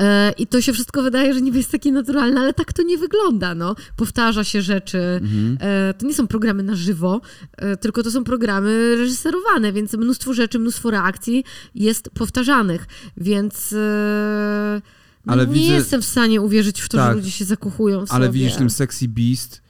[0.00, 2.98] E, I to się wszystko wydaje, że niby jest takie naturalne, ale tak to nie
[2.98, 3.54] wygląda.
[3.54, 3.74] No.
[3.96, 4.98] Powtarza się rzeczy.
[4.98, 5.58] Mhm.
[5.60, 7.20] E, to nie są programy na żywo,
[7.56, 11.44] e, tylko to są programy reżyserowane, więc mnóstwo rzeczy, mnóstwo reakcji
[11.74, 12.86] jest powtarzanych.
[13.16, 13.74] Więc
[15.26, 17.10] no nie widzę- jestem w stanie uwierzyć w to, Tak.
[17.10, 18.38] że ludzie się zakochują w Ale sobie.
[18.40, 19.62] widzisz, tym Sexy Beast,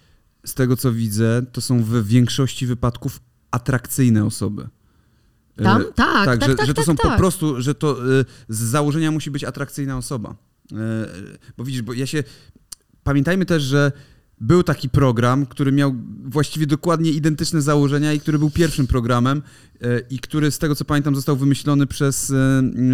[0.46, 3.20] z tego co widzę, to są w większości wypadków
[3.50, 4.68] atrakcyjne osoby.
[5.56, 5.84] E, Tam?
[5.94, 7.12] Tak, tak, że, tak, że to tak, są tak.
[7.12, 10.36] po prostu, że to y, z założenia musi być atrakcyjna osoba.
[10.72, 10.76] Y,
[11.56, 12.24] bo widzisz, bo ja się.
[13.02, 13.92] Pamiętajmy też, że
[14.40, 15.94] był taki program, który miał
[16.24, 19.42] właściwie dokładnie identyczne założenia i który był pierwszym programem
[20.10, 22.32] i który z tego co pamiętam został wymyślony przez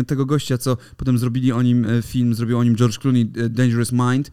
[0.06, 4.30] tego gościa, co potem zrobili o nim film, zrobił o nim George Clooney, Dangerous Mind,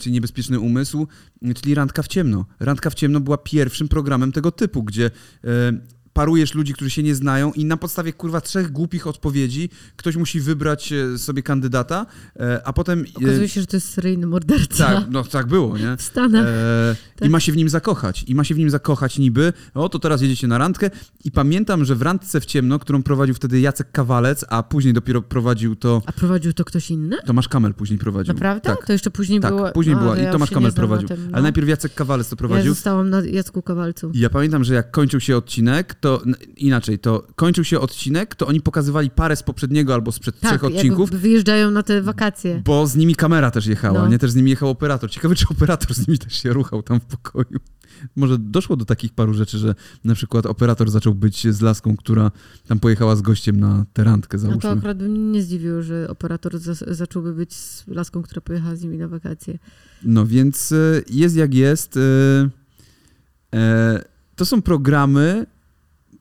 [0.00, 1.06] czyli Niebezpieczny Umysł,
[1.54, 2.46] czyli Randka w ciemno.
[2.60, 5.10] Randka w ciemno była pierwszym programem tego typu, gdzie
[6.12, 10.40] parujesz ludzi, którzy się nie znają i na podstawie kurwa trzech głupich odpowiedzi ktoś musi
[10.40, 12.06] wybrać e, sobie kandydata,
[12.40, 13.00] e, a potem...
[13.00, 14.86] e, Okazuje się, że to jest seryjny morderca.
[14.86, 15.96] Tak, no tak było, nie?
[15.96, 16.44] W Stanach.
[16.46, 17.28] E, Tak.
[17.28, 18.24] I ma się w nim zakochać.
[18.28, 19.52] I ma się w nim zakochać niby.
[19.74, 20.90] O, to teraz jedziecie na randkę.
[21.24, 25.22] I pamiętam, że w randce w ciemno, którą prowadził wtedy Jacek Kawalec, a później dopiero
[25.22, 26.02] prowadził to...
[26.06, 27.16] A prowadził to ktoś inny?
[27.26, 28.34] Tomasz Kamel później prowadził.
[28.34, 28.60] Naprawdę?
[28.76, 28.86] Tak.
[28.86, 29.72] To jeszcze później Tak, było.
[29.72, 31.08] później A, była i ja Tomasz Kamel prowadził.
[31.08, 31.30] tym, no.
[31.32, 32.74] Ale najpierw Jacek Kawalec to Ja prowadził.
[32.74, 34.10] zostałam na Jacku Kowalcu.
[34.14, 36.22] I Ja pamiętam, że jak kończył się odcinek, to
[36.56, 40.64] inaczej, to kończył się odcinek, to oni pokazywali parę z poprzedniego albo sprzed trzech Tak,
[40.64, 42.62] odcinków, jak wyjeżdżają na te wakacje.
[42.64, 44.08] bo z nimi kamera też jechała, No.
[44.08, 44.18] nie?
[44.18, 45.10] Też z nimi jechał operator.
[45.10, 47.60] Ciekawe, czy operator z nimi też się ruchał tam w pokoju.
[48.16, 49.74] Może doszło do takich paru rzeczy, że
[50.04, 52.30] na przykład operator zaczął być z laską, która
[52.66, 54.70] tam pojechała z gościem na tę randkę, No to załóżmy.
[54.70, 58.82] akurat by mnie nie zdziwiło, że operator za- zacząłby być z laską, która pojechała z
[58.82, 59.58] nimi na wakacje.
[60.02, 60.76] No więc e,
[61.10, 61.96] jest jak jest.
[61.96, 62.48] e,
[63.54, 64.04] e,
[64.36, 65.46] To są programy.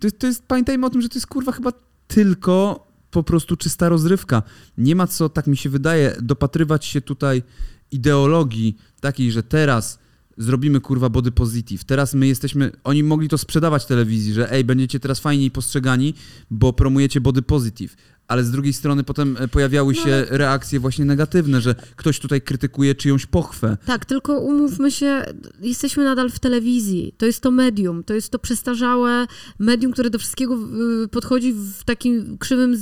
[0.01, 1.71] To jest, to jest, pamiętajmy o tym, że to jest kurwa chyba
[2.07, 4.43] tylko po prostu czysta rozrywka.
[4.77, 7.43] Nie ma co, tak mi się wydaje, dopatrywać się tutaj
[7.91, 9.99] ideologii takiej, że teraz
[10.37, 11.83] zrobimy kurwa body positive.
[11.83, 16.13] Teraz my jesteśmy, oni mogli to sprzedawać telewizji, że ej, będziecie teraz fajniej postrzegani,
[16.51, 17.95] bo promujecie body positive.
[18.27, 22.19] Ale z drugiej strony potem e, pojawiały No się ale- reakcje właśnie negatywne, że ktoś
[22.19, 23.77] tutaj krytykuje czyjąś pochwę.
[23.85, 25.23] Tak, tylko umówmy się,
[25.61, 27.13] jesteśmy nadal w telewizji.
[27.17, 29.27] To jest to medium, to jest to przestarzałe
[29.59, 30.57] medium, które do wszystkiego
[31.03, 32.75] y, podchodzi w takim krzywym,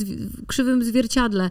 [0.47, 1.49] krzywym zwierciadle.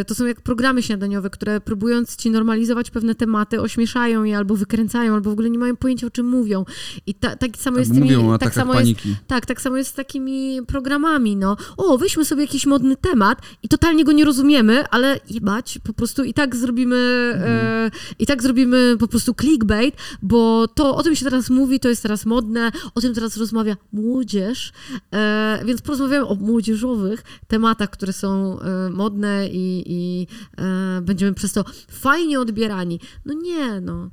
[0.00, 4.56] Y, To są jak programy śniadaniowe, które próbując ci normalizować pewne tematy, ośmieszają je albo
[4.56, 6.64] wykręcają, albo w ogóle nie mają pojęcia, o czym mówią.
[7.06, 9.16] I ta, tak samo jest z tymi, Mówią o tak atakach samo jest paniki.
[9.26, 11.56] Tak, tak samo jest z takimi programami, no.
[11.76, 13.23] O, weźmy sobie jakiś modny temat
[13.62, 16.96] i totalnie go nie rozumiemy, ale jebać, po prostu i tak zrobimy,
[17.44, 21.88] e, i tak zrobimy po prostu clickbait, bo to o tym się teraz mówi, to
[21.88, 24.72] jest teraz modne, o tym teraz rozmawia młodzież,
[25.12, 30.26] e, więc porozmawiamy o młodzieżowych tematach, które są e, modne i, i
[30.58, 33.00] e, będziemy przez to fajnie odbierani.
[33.24, 34.10] No nie, no.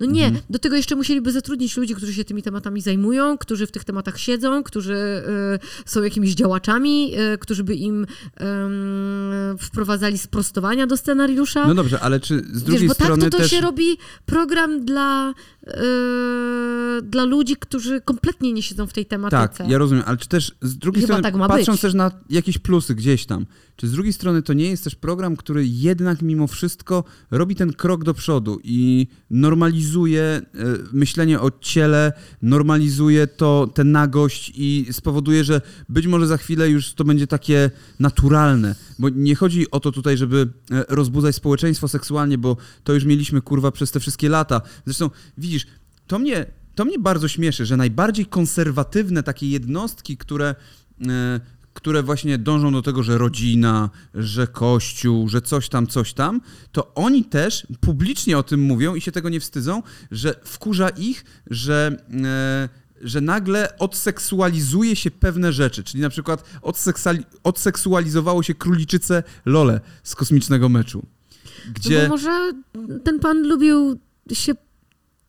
[0.00, 0.44] No nie, Mhm.
[0.50, 4.18] do tego jeszcze musieliby zatrudnić ludzi, którzy się tymi tematami zajmują, którzy w tych tematach
[4.20, 5.22] siedzą, którzy e,
[5.86, 11.68] są jakimiś działaczami, e, którzy by im em, wprowadzali sprostowania do scenariusza.
[11.68, 13.50] No dobrze, ale czy z drugiej Wiesz, bo strony tak to, to też...
[13.50, 15.34] się robi program dla,
[15.66, 15.82] e,
[17.02, 19.48] dla ludzi, którzy kompletnie nie siedzą w tej tematyce.
[19.58, 21.82] Tak, ja rozumiem, ale czy też z drugiej Chyba strony, tak patrząc być.
[21.82, 25.36] też na jakieś plusy gdzieś tam, czy z drugiej strony to nie jest też program,
[25.36, 30.42] który jednak mimo wszystko robi ten krok do przodu i normalizuje e,
[30.92, 32.12] myślenie o ciele,
[32.42, 37.70] normalizuje to, tę nagość i spowoduje, że być może za chwilę już to będzie takie
[38.00, 43.04] naturalne, bo nie chodzi o to tutaj, żeby e, rozbudzać społeczeństwo seksualnie, bo to już
[43.04, 44.60] mieliśmy kurwa przez te wszystkie lata.
[44.84, 45.66] Zresztą widzisz,
[46.06, 50.54] to mnie, to mnie bardzo śmieszy, że najbardziej konserwatywne takie jednostki, które,
[51.08, 51.40] e,
[51.74, 56.40] które właśnie dążą do tego, że rodzina, że kościół, że coś tam, coś tam,
[56.72, 61.24] to oni też publicznie o tym mówią i się tego nie wstydzą, że wkurza ich,
[61.50, 61.96] że.
[62.24, 66.44] E, że nagle odseksualizuje się pewne rzeczy, czyli na przykład
[67.42, 71.06] odseksualizowało się króliczyce Lole z kosmicznego meczu.
[71.66, 72.52] No Gdzie, bo może
[73.04, 73.98] ten pan lubił
[74.32, 74.54] się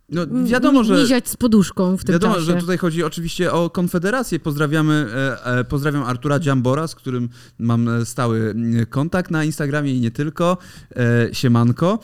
[0.09, 0.95] no wiadomo, że...
[1.01, 2.45] miziać z poduszką w tym Wiadomo, czasie.
[2.45, 4.39] że tutaj chodzi oczywiście o Konfederację.
[4.39, 7.29] Pozdrawiamy, e, e, pozdrawiam Artura Dziambora, z którym
[7.59, 10.57] mam e, stały mm, kontakt na Instagramie i nie tylko.
[11.31, 11.99] Siemanko.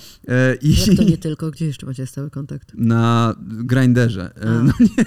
[0.62, 2.72] I Jak to nie tylko, gdzie jeszcze macie stały kontakt?
[2.76, 4.32] na Grinderze.
[4.64, 5.06] No nie,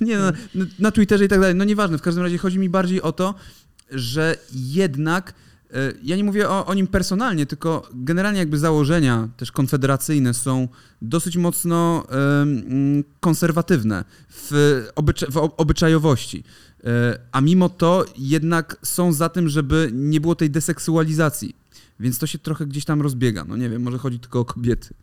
[0.06, 1.54] nie no, na, na Twitterze i tak dalej.
[1.54, 3.34] No nieważne, w każdym razie chodzi mi bardziej o to,
[3.90, 5.34] że jednak
[6.02, 10.68] ja nie mówię o, o nim personalnie, tylko generalnie jakby założenia też konfederacyjne są
[11.02, 12.06] dosyć mocno
[12.42, 14.50] em, konserwatywne w,
[15.30, 16.44] w obyczajowości.
[16.84, 21.56] E, A mimo to jednak są za tym, żeby nie było tej deseksualizacji.
[22.00, 23.44] Więc to się trochę gdzieś tam rozbiega.
[23.44, 24.94] No nie wiem, może chodzi tylko o kobiety.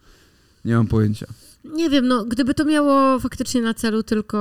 [0.66, 1.26] Nie mam pojęcia.
[1.64, 4.38] Nie wiem, no gdyby to miało faktycznie na celu tylko,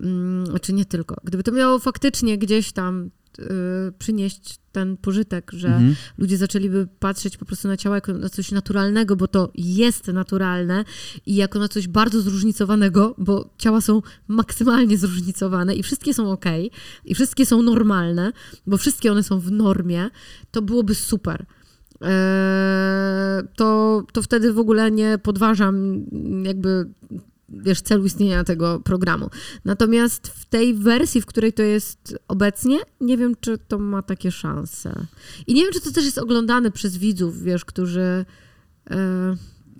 [0.00, 3.42] mm, znaczy nie tylko, gdyby to miało faktycznie gdzieś tam y,
[3.98, 5.94] przynieść ten pożytek, że Mhm.
[6.18, 10.84] ludzie zaczęliby patrzeć po prostu na ciało jako na coś naturalnego, bo to jest naturalne
[11.26, 16.44] i jako na coś bardzo zróżnicowanego, bo ciała są maksymalnie zróżnicowane i wszystkie są ok,
[17.04, 18.32] i wszystkie są normalne,
[18.66, 20.10] bo wszystkie one są w normie,
[20.50, 21.46] to byłoby super.
[22.04, 26.04] Eee, to, to wtedy w ogóle nie podważam
[26.44, 26.86] jakby
[27.48, 29.30] wiesz, celu istnienia tego programu.
[29.64, 34.32] Natomiast w tej wersji, w której to jest obecnie, nie wiem, czy to ma takie
[34.32, 35.06] szanse.
[35.46, 38.24] I nie wiem, czy to też jest oglądane przez widzów, wiesz, którzy
[38.90, 39.36] e,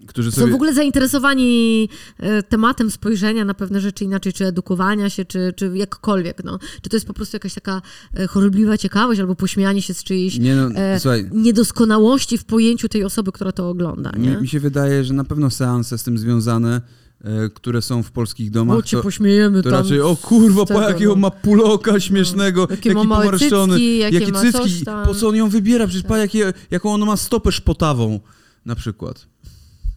[0.07, 0.53] Którzy są sobie...
[0.53, 1.89] w ogóle zainteresowani
[2.19, 6.45] e, tematem spojrzenia na pewne rzeczy inaczej, czy edukowania się, czy, czy jakkolwiek.
[6.45, 6.59] No.
[6.83, 7.83] Czy to jest po prostu jakaś taka
[8.15, 12.89] e, chorobliwa ciekawość, albo pośmianie się z czyjejś Nie no, e, słuchaj, niedoskonałości w pojęciu
[12.89, 14.13] tej osoby, która to ogląda.
[14.13, 14.37] mi, Nie?
[14.37, 16.81] mi się wydaje, że na pewno seanse z tym związane,
[17.25, 19.83] e, które są w polskich Bo domach, cię to, pośmiejemy to tam.
[19.83, 21.21] raczej, o kurwa, tego, po jakiego no.
[21.21, 25.87] ma puloka śmiesznego, Jakie jaki pomarszczony, cycki, jakie coś cycki, po co on ją wybiera,
[25.87, 28.21] przecież pa, jakie, jaką ona ma stopę szpotawą,
[28.67, 29.27] na przykład,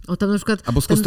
[0.07, 1.03] O, tam na przykład albo ten,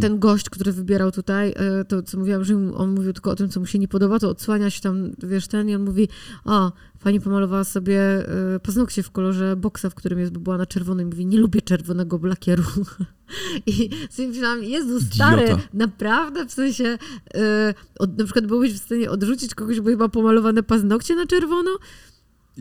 [0.00, 3.48] ten gość, który wybierał tutaj, e, to co mówiłam, że on mówił tylko o tym,
[3.48, 6.08] co mu się nie podoba, to odsłania się tam, wiesz, ten i on mówi,
[6.44, 10.66] o, pani pomalowała sobie e, paznokcie w kolorze boksa, w którym jest, bo była na
[10.66, 12.62] czerwono i mówi, nie lubię czerwonego lakieru.
[13.66, 15.62] I sobie myślałam, Jezu, stary, Idiota.
[15.74, 16.98] naprawdę, w sensie,
[17.34, 21.70] e, od, na przykład byłbyś w stanie odrzucić kogoś, bo ma pomalowane paznokcie na czerwono?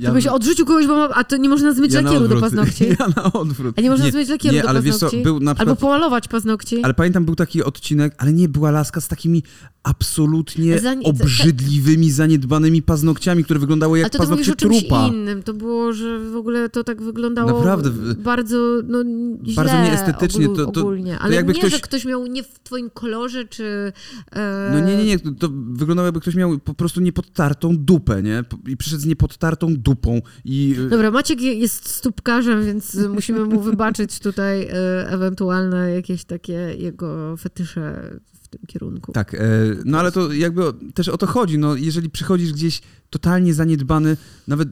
[0.05, 2.85] To byś odrzucił kogoś, bo ma, a to nie można zmyć ja lakieru do paznokci.
[2.99, 3.75] Ja na odwrót.
[3.79, 5.23] A nie można nie, zmyć lakieru nie, do ale wiesz co, paznokci?
[5.23, 5.79] był na Albo przykład...
[5.79, 6.83] pomalować paznokci.
[6.83, 9.43] Ale pamiętam, był taki odcinek, ale nie, była laska z takimi
[9.83, 15.07] absolutnie Zani- obrzydliwymi, zaniedbanymi paznokciami, które wyglądały jak Ale to mówisz paznokcie o czymś trupa.
[15.07, 15.43] innym.
[15.43, 19.03] To było, że w ogóle to tak wyglądało Naprawdę, bardzo no,
[19.45, 20.49] źle Bardzo nieestetycznie.
[20.49, 21.15] ogólu- To- to- ogólnie.
[21.15, 23.93] to Ale jakby nie, ktoś- że ktoś miał nie w twoim kolorze, czy...
[24.31, 24.69] E...
[24.73, 28.43] No nie, nie, nie, to, to wyglądało jakby ktoś miał po prostu niepodtartą dupę, nie?
[28.67, 30.75] I przyszedł z niepodtartą dupą i...
[30.89, 37.37] Dobra, Maciek je- jest stópkarzem, więc musimy mu wybaczyć tutaj e, ewentualne jakieś takie jego
[37.37, 38.11] fetysze
[38.41, 39.11] w tym kierunku.
[39.11, 39.39] Tak, e,
[39.85, 40.61] no ale to jakby
[40.93, 44.17] też o to chodzi, no jeżeli przychodzisz gdzieś totalnie zaniedbany,
[44.47, 44.69] nawet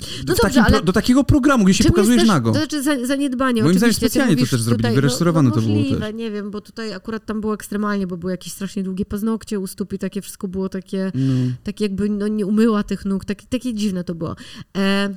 [0.00, 2.52] No dobrze, takim do takiego programu, gdzie się pokazujesz też, nago.
[2.52, 3.62] To znaczy za- zaniedbanie.
[3.62, 6.14] Moim zdaniem specjalnie to też zrobili, tutaj, wyreżyserowane no, no to było też.
[6.14, 9.66] nie wiem, bo tutaj akurat tam było ekstremalnie, bo były jakieś strasznie długie paznokcie u
[9.66, 11.32] stóp i takie wszystko było takie, No.
[11.64, 14.36] tak jakby no, nie umyła tych nóg, takie, takie dziwne to było.
[14.76, 15.16] E,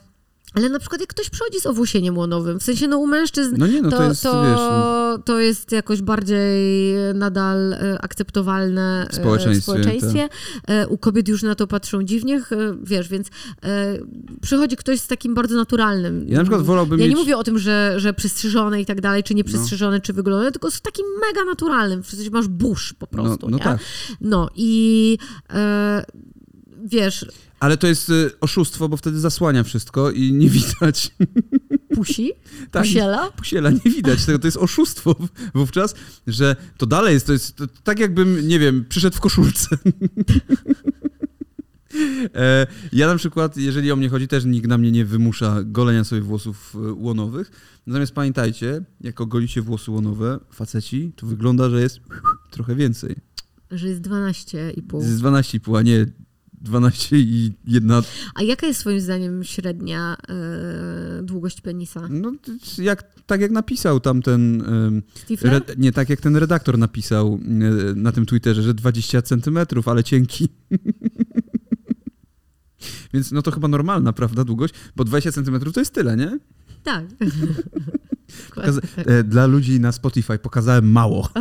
[0.54, 3.68] ale na przykład jak ktoś przychodzi z owłosieniem łonowym, w sensie no u mężczyzn No
[3.68, 4.52] nie, no to, to, jest, to, wiesz...
[4.56, 10.30] no, to jest jakoś bardziej nadal e, akceptowalne W e, społeczeństwie, w społeczeństwie.
[10.68, 12.42] E, U kobiet już na to patrzą dziwnie, e,
[12.84, 13.28] wiesz, więc
[13.64, 13.98] e,
[14.42, 16.26] przychodzi ktoś z takim bardzo naturalnym.
[16.28, 17.16] Ja na przykład wolałbym Ja mieć...
[17.16, 20.00] nie mówię o tym, że, że przystrzyżone i tak dalej, czy nie No.
[20.02, 22.04] czy wyglądane, tylko z takim mega naturalnym.
[22.04, 23.64] W sensie masz burz po No, prostu, no nie?
[23.64, 23.80] tak.
[24.22, 25.18] No i
[25.54, 26.06] e,
[26.92, 27.26] wiesz,
[27.60, 31.12] Ale to jest y, oszustwo, bo wtedy zasłania wszystko i nie widać.
[31.96, 32.32] pusi,
[32.72, 33.32] Tak, pusiela.
[33.32, 35.16] Pusiela nie widać tego, to jest oszustwo
[35.56, 35.96] wówczas,
[36.28, 39.78] że to dalej jest, to jest to, tak jakbym, nie wiem, przyszedł w koszulce.
[42.36, 46.04] E, Ja na przykład, jeżeli o mnie chodzi, też nikt na mnie nie wymusza golenia
[46.04, 47.52] sobie włosów e, łonowych.
[47.88, 52.00] Natomiast pamiętajcie, jak ogolicie włosy łonowe, faceci, to wygląda, że jest
[52.52, 53.16] trochę więcej.
[53.72, 55.02] Że jest 12,5.
[55.02, 56.06] Z 12,5, a nie
[56.62, 58.02] 12 i jedna.
[58.36, 62.08] A jaka jest twoim zdaniem średnia e, długość penisa?
[62.10, 62.32] No,
[62.78, 64.64] jak, tak jak napisał tamten.
[65.16, 65.54] Stifler?
[65.54, 67.48] Re, nie, tak jak ten redaktor napisał e,
[67.96, 70.50] na tym Twitterze, że 20 centymetrów, ale cienki.
[73.14, 74.74] Więc no to chyba normalna, prawda, długość?
[74.96, 76.40] Bo 20 centymetrów to jest tyle, nie?
[76.84, 77.06] Tak.
[78.56, 81.30] Pokaza- e, dla ludzi na Spotify pokazałem mało.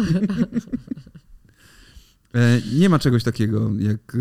[2.36, 4.14] E, nie ma czegoś takiego jak...
[4.14, 4.18] E,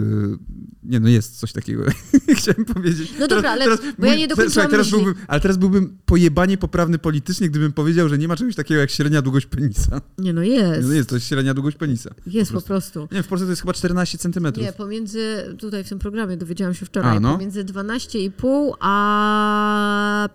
[0.84, 1.84] nie, no jest coś takiego.
[2.38, 3.13] Chciałem powiedzieć.
[3.20, 3.66] No dobra, ale-
[3.99, 5.03] bo ja nie dokończyłam teraz myśli.
[5.03, 8.89] byłbym, Ale teraz byłbym pojebanie poprawny politycznie, gdybym powiedział, że nie ma czegoś takiego jak
[8.91, 10.01] średnia długość penisa.
[10.18, 10.88] Nie no jest.
[10.88, 12.09] No jest, to jest średnia długość penisa.
[12.28, 13.07] jest po po prostu.
[13.11, 14.66] Nie, w Polsce to jest chyba 14 centymetrów.
[14.66, 17.34] Nie, pomiędzy, tutaj w tym programie dowiedziałam się wczoraj, A, no.
[17.34, 20.30] pomiędzy 12,5 a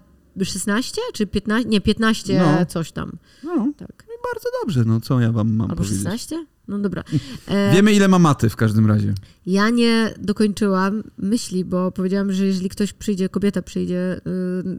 [0.44, 1.68] 16 czy 15?
[1.68, 2.66] Nie, 15 No.
[2.66, 3.12] coś tam.
[3.44, 4.04] No, Tak.
[4.32, 5.98] bardzo dobrze, no co ja wam mam Albo powiedzieć.
[6.04, 6.46] 16?
[6.70, 7.04] No dobra.
[7.48, 9.14] E, Wiemy, ile ma maty w każdym razie.
[9.46, 14.20] Ja nie dokończyłam myśli, bo powiedziałam, że jeżeli ktoś przyjdzie, kobieta przyjdzie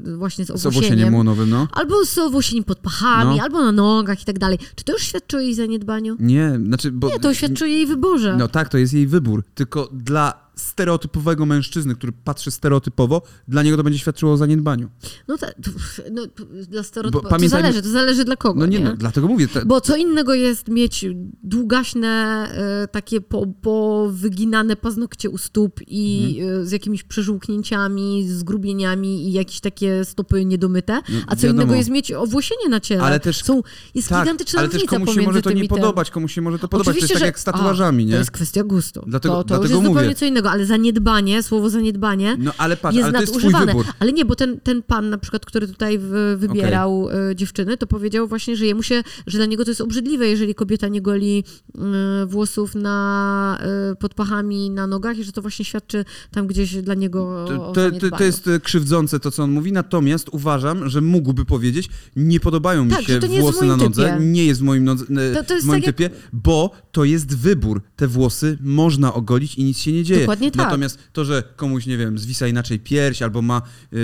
[0.08, 1.68] y, właśnie z Z owłosieniem owłosieniem, łonowym, no.
[1.72, 3.44] albo z owłosieniem pod pachami, No.
[3.44, 6.16] albo na nogach i tak dalej, czy to już świadczy o jej zaniedbaniu?
[6.20, 7.08] Nie, znaczy, bo...
[7.08, 8.36] Nie, to świadczy o jej wyborze.
[8.40, 9.44] No tak, to jest jej wybór.
[9.56, 14.90] Tylko dla stereotypowego mężczyzny, który patrzy stereotypowo, dla niego to będzie świadczyło o zaniedbaniu.
[15.28, 15.48] No, ta,
[16.12, 16.22] no
[16.70, 18.86] dla stereotypu, Bo to zależy, to zależy dla kogo, No nie, nie?
[18.86, 19.48] no, dlatego mówię.
[19.48, 21.06] te- Bo co innego jest mieć
[21.44, 26.62] długaśne, e, takie po, powyginane paznokcie u stóp i Mhm.
[26.62, 31.62] e, z jakimiś przeżółknięciami, zgrubieniami i jakieś takie stopy niedomyte, No, a co wiadomo.
[31.64, 33.02] innego jest mieć owłosienie na ciele.
[33.04, 33.62] Ale też- Są,
[33.96, 36.42] jest tak, gigantyczna ale też różnica komuś się pomiędzy może to nie podobać, komuś się
[36.42, 36.88] może to podobać.
[36.88, 38.12] Oczywiście, to jest tak że- jak z tatuażami, nie?
[38.12, 39.04] To jest kwestia gustu.
[39.08, 39.94] Dlatego- to to już dlatego jest mówię.
[39.94, 43.66] zupełnie co innego, ale zaniedbanie, słowo zaniedbanie No ale patrz, jest ale jest nadużywane.
[43.66, 43.86] wybór.
[44.00, 46.00] Ale nie, bo ten, ten pan na przykład, który tutaj
[46.38, 50.28] wybierał e, dziewczyny, to powiedział właśnie, że jemu się, że dla niego to jest obrzydliwe,
[50.28, 51.44] jeżeli kobieta nie goli
[52.28, 53.58] włosów na,
[53.92, 57.72] e, pod pachami na nogach i że to właśnie świadczy tam gdzieś dla niego To,
[57.72, 62.40] to, to, jest e, krzywdzące to, co on mówi, natomiast uważam, że mógłby powiedzieć, nie
[62.40, 64.26] podobają mi Tak, się włosy na nodze, typie.
[64.26, 67.04] nie jest w moim, nodze, To- to jest w moim tak jak- typie, bo to
[67.04, 67.82] jest wybór.
[67.96, 70.20] Te włosy można ogolić i nic się nie dzieje.
[70.20, 70.66] Dokładnie tak.
[70.66, 73.62] Natomiast to, że komuś, nie wiem, zwisa inaczej pierś albo ma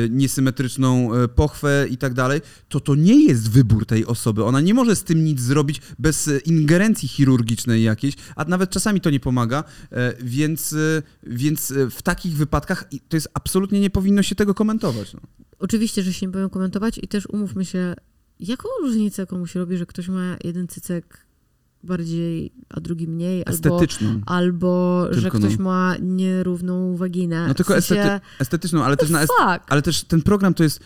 [0.10, 4.44] niesymetryczną pochwę i tak dalej, to to nie jest wybór tej osoby.
[4.44, 9.10] Ona nie może z tym nic zrobić bez ingerencji chirurgicznej jakiejś, a nawet czasami to
[9.10, 14.24] nie pomaga, e, więc, e, więc e, w takich wypadkach to jest absolutnie nie powinno
[14.24, 15.14] się tego komentować.
[15.14, 15.20] No.
[15.60, 17.94] Oczywiście, że się nie powiem komentować i też umówmy się,
[18.40, 21.28] jaką różnicę komuś robi, że ktoś ma jeden cycek
[21.84, 24.22] bardziej, a drugi mniej, albo, Estetyczną.
[24.26, 25.64] albo że Tylko ktoś no.
[25.64, 27.48] ma nierówną waginę.
[27.48, 30.64] No tylko w sensie, estety, estetyczną, ale też na est- ale też ten program to
[30.64, 30.80] jest.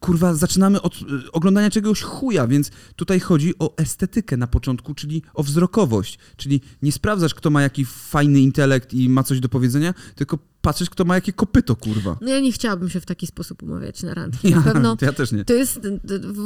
[0.00, 5.22] Kurwa, zaczynamy od e, oglądania czegoś chuja, więc tutaj chodzi o estetykę na początku, czyli
[5.34, 6.18] o wzrokowość.
[6.36, 10.90] Czyli nie sprawdzasz, kto ma jaki fajny intelekt i ma coś do powiedzenia, tylko patrzysz,
[10.90, 12.16] kto ma jakie kopyto, kurwa.
[12.20, 14.50] No ja nie chciałabym się w taki sposób umawiać na randki.
[14.50, 15.44] Ja, Na pewno ja też nie.
[15.44, 15.80] to jest,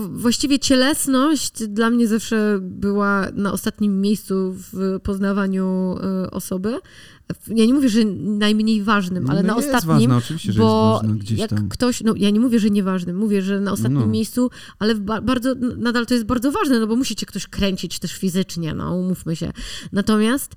[0.08, 6.78] właściwie cielesność dla mnie zawsze była na ostatnim miejscu w poznawaniu e, osoby.
[7.48, 11.00] Ja nie mówię, że najmniej ważnym, ale no na jest ostatnim, ważne, oczywiście, że bo
[11.04, 11.68] jest gdzieś jak tam.
[11.68, 14.06] ktoś, no ja nie mówię, że nieważnym, mówię, że na ostatnim No.
[14.06, 18.12] miejscu, ale bardzo, nadal to jest bardzo ważne, no bo musi cię ktoś kręcić też
[18.12, 19.52] fizycznie, no umówmy się.
[19.92, 20.52] Natomiast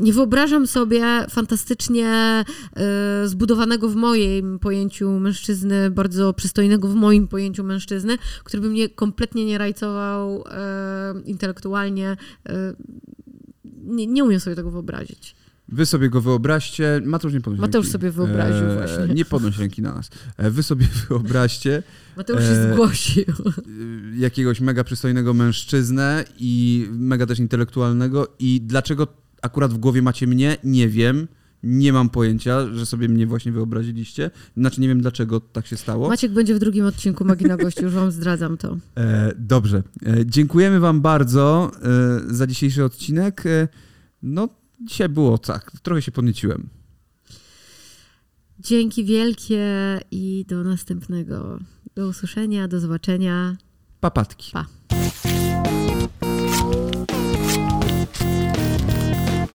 [0.00, 2.44] nie wyobrażam sobie fantastycznie e,
[3.28, 9.44] zbudowanego w moim pojęciu mężczyzny, bardzo przystojnego w moim pojęciu mężczyzny, który by mnie kompletnie
[9.44, 12.16] nie rajcował e, intelektualnie.
[12.48, 12.74] E,
[13.84, 15.34] nie, nie umiem sobie tego wyobrazić.
[15.68, 17.00] Wy sobie go wyobraźcie.
[17.04, 17.92] Mateusz nie podnoś Mateusz ręki.
[17.92, 19.14] sobie wyobraził właśnie.
[19.14, 20.10] Nie podnoś ręki na nas.
[20.36, 21.82] E, Wy sobie wyobraźcie
[22.16, 23.24] Mateusz się E, zgłosił.
[24.16, 29.06] jakiegoś mega przystojnego mężczyznę i mega też intelektualnego i dlaczego
[29.42, 31.28] akurat w głowie macie mnie, nie wiem.
[31.62, 34.30] Nie mam pojęcia, że sobie mnie właśnie wyobraziliście.
[34.56, 36.08] Znaczy nie wiem, dlaczego tak się stało.
[36.08, 38.76] Maciek będzie w drugim odcinku Magina Gości, już wam zdradzam to.
[38.96, 39.82] E, dobrze.
[40.06, 43.46] E, dziękujemy wam bardzo e, za dzisiejszy odcinek.
[43.46, 43.68] E,
[44.22, 44.48] no,
[44.80, 45.72] dzisiaj było tak.
[45.82, 46.68] Trochę się podnieciłem.
[48.58, 49.64] Dzięki wielkie
[50.10, 51.58] i do następnego.
[51.94, 53.56] Do usłyszenia, do zobaczenia.
[54.00, 54.52] Papatki.
[54.52, 54.66] Pa.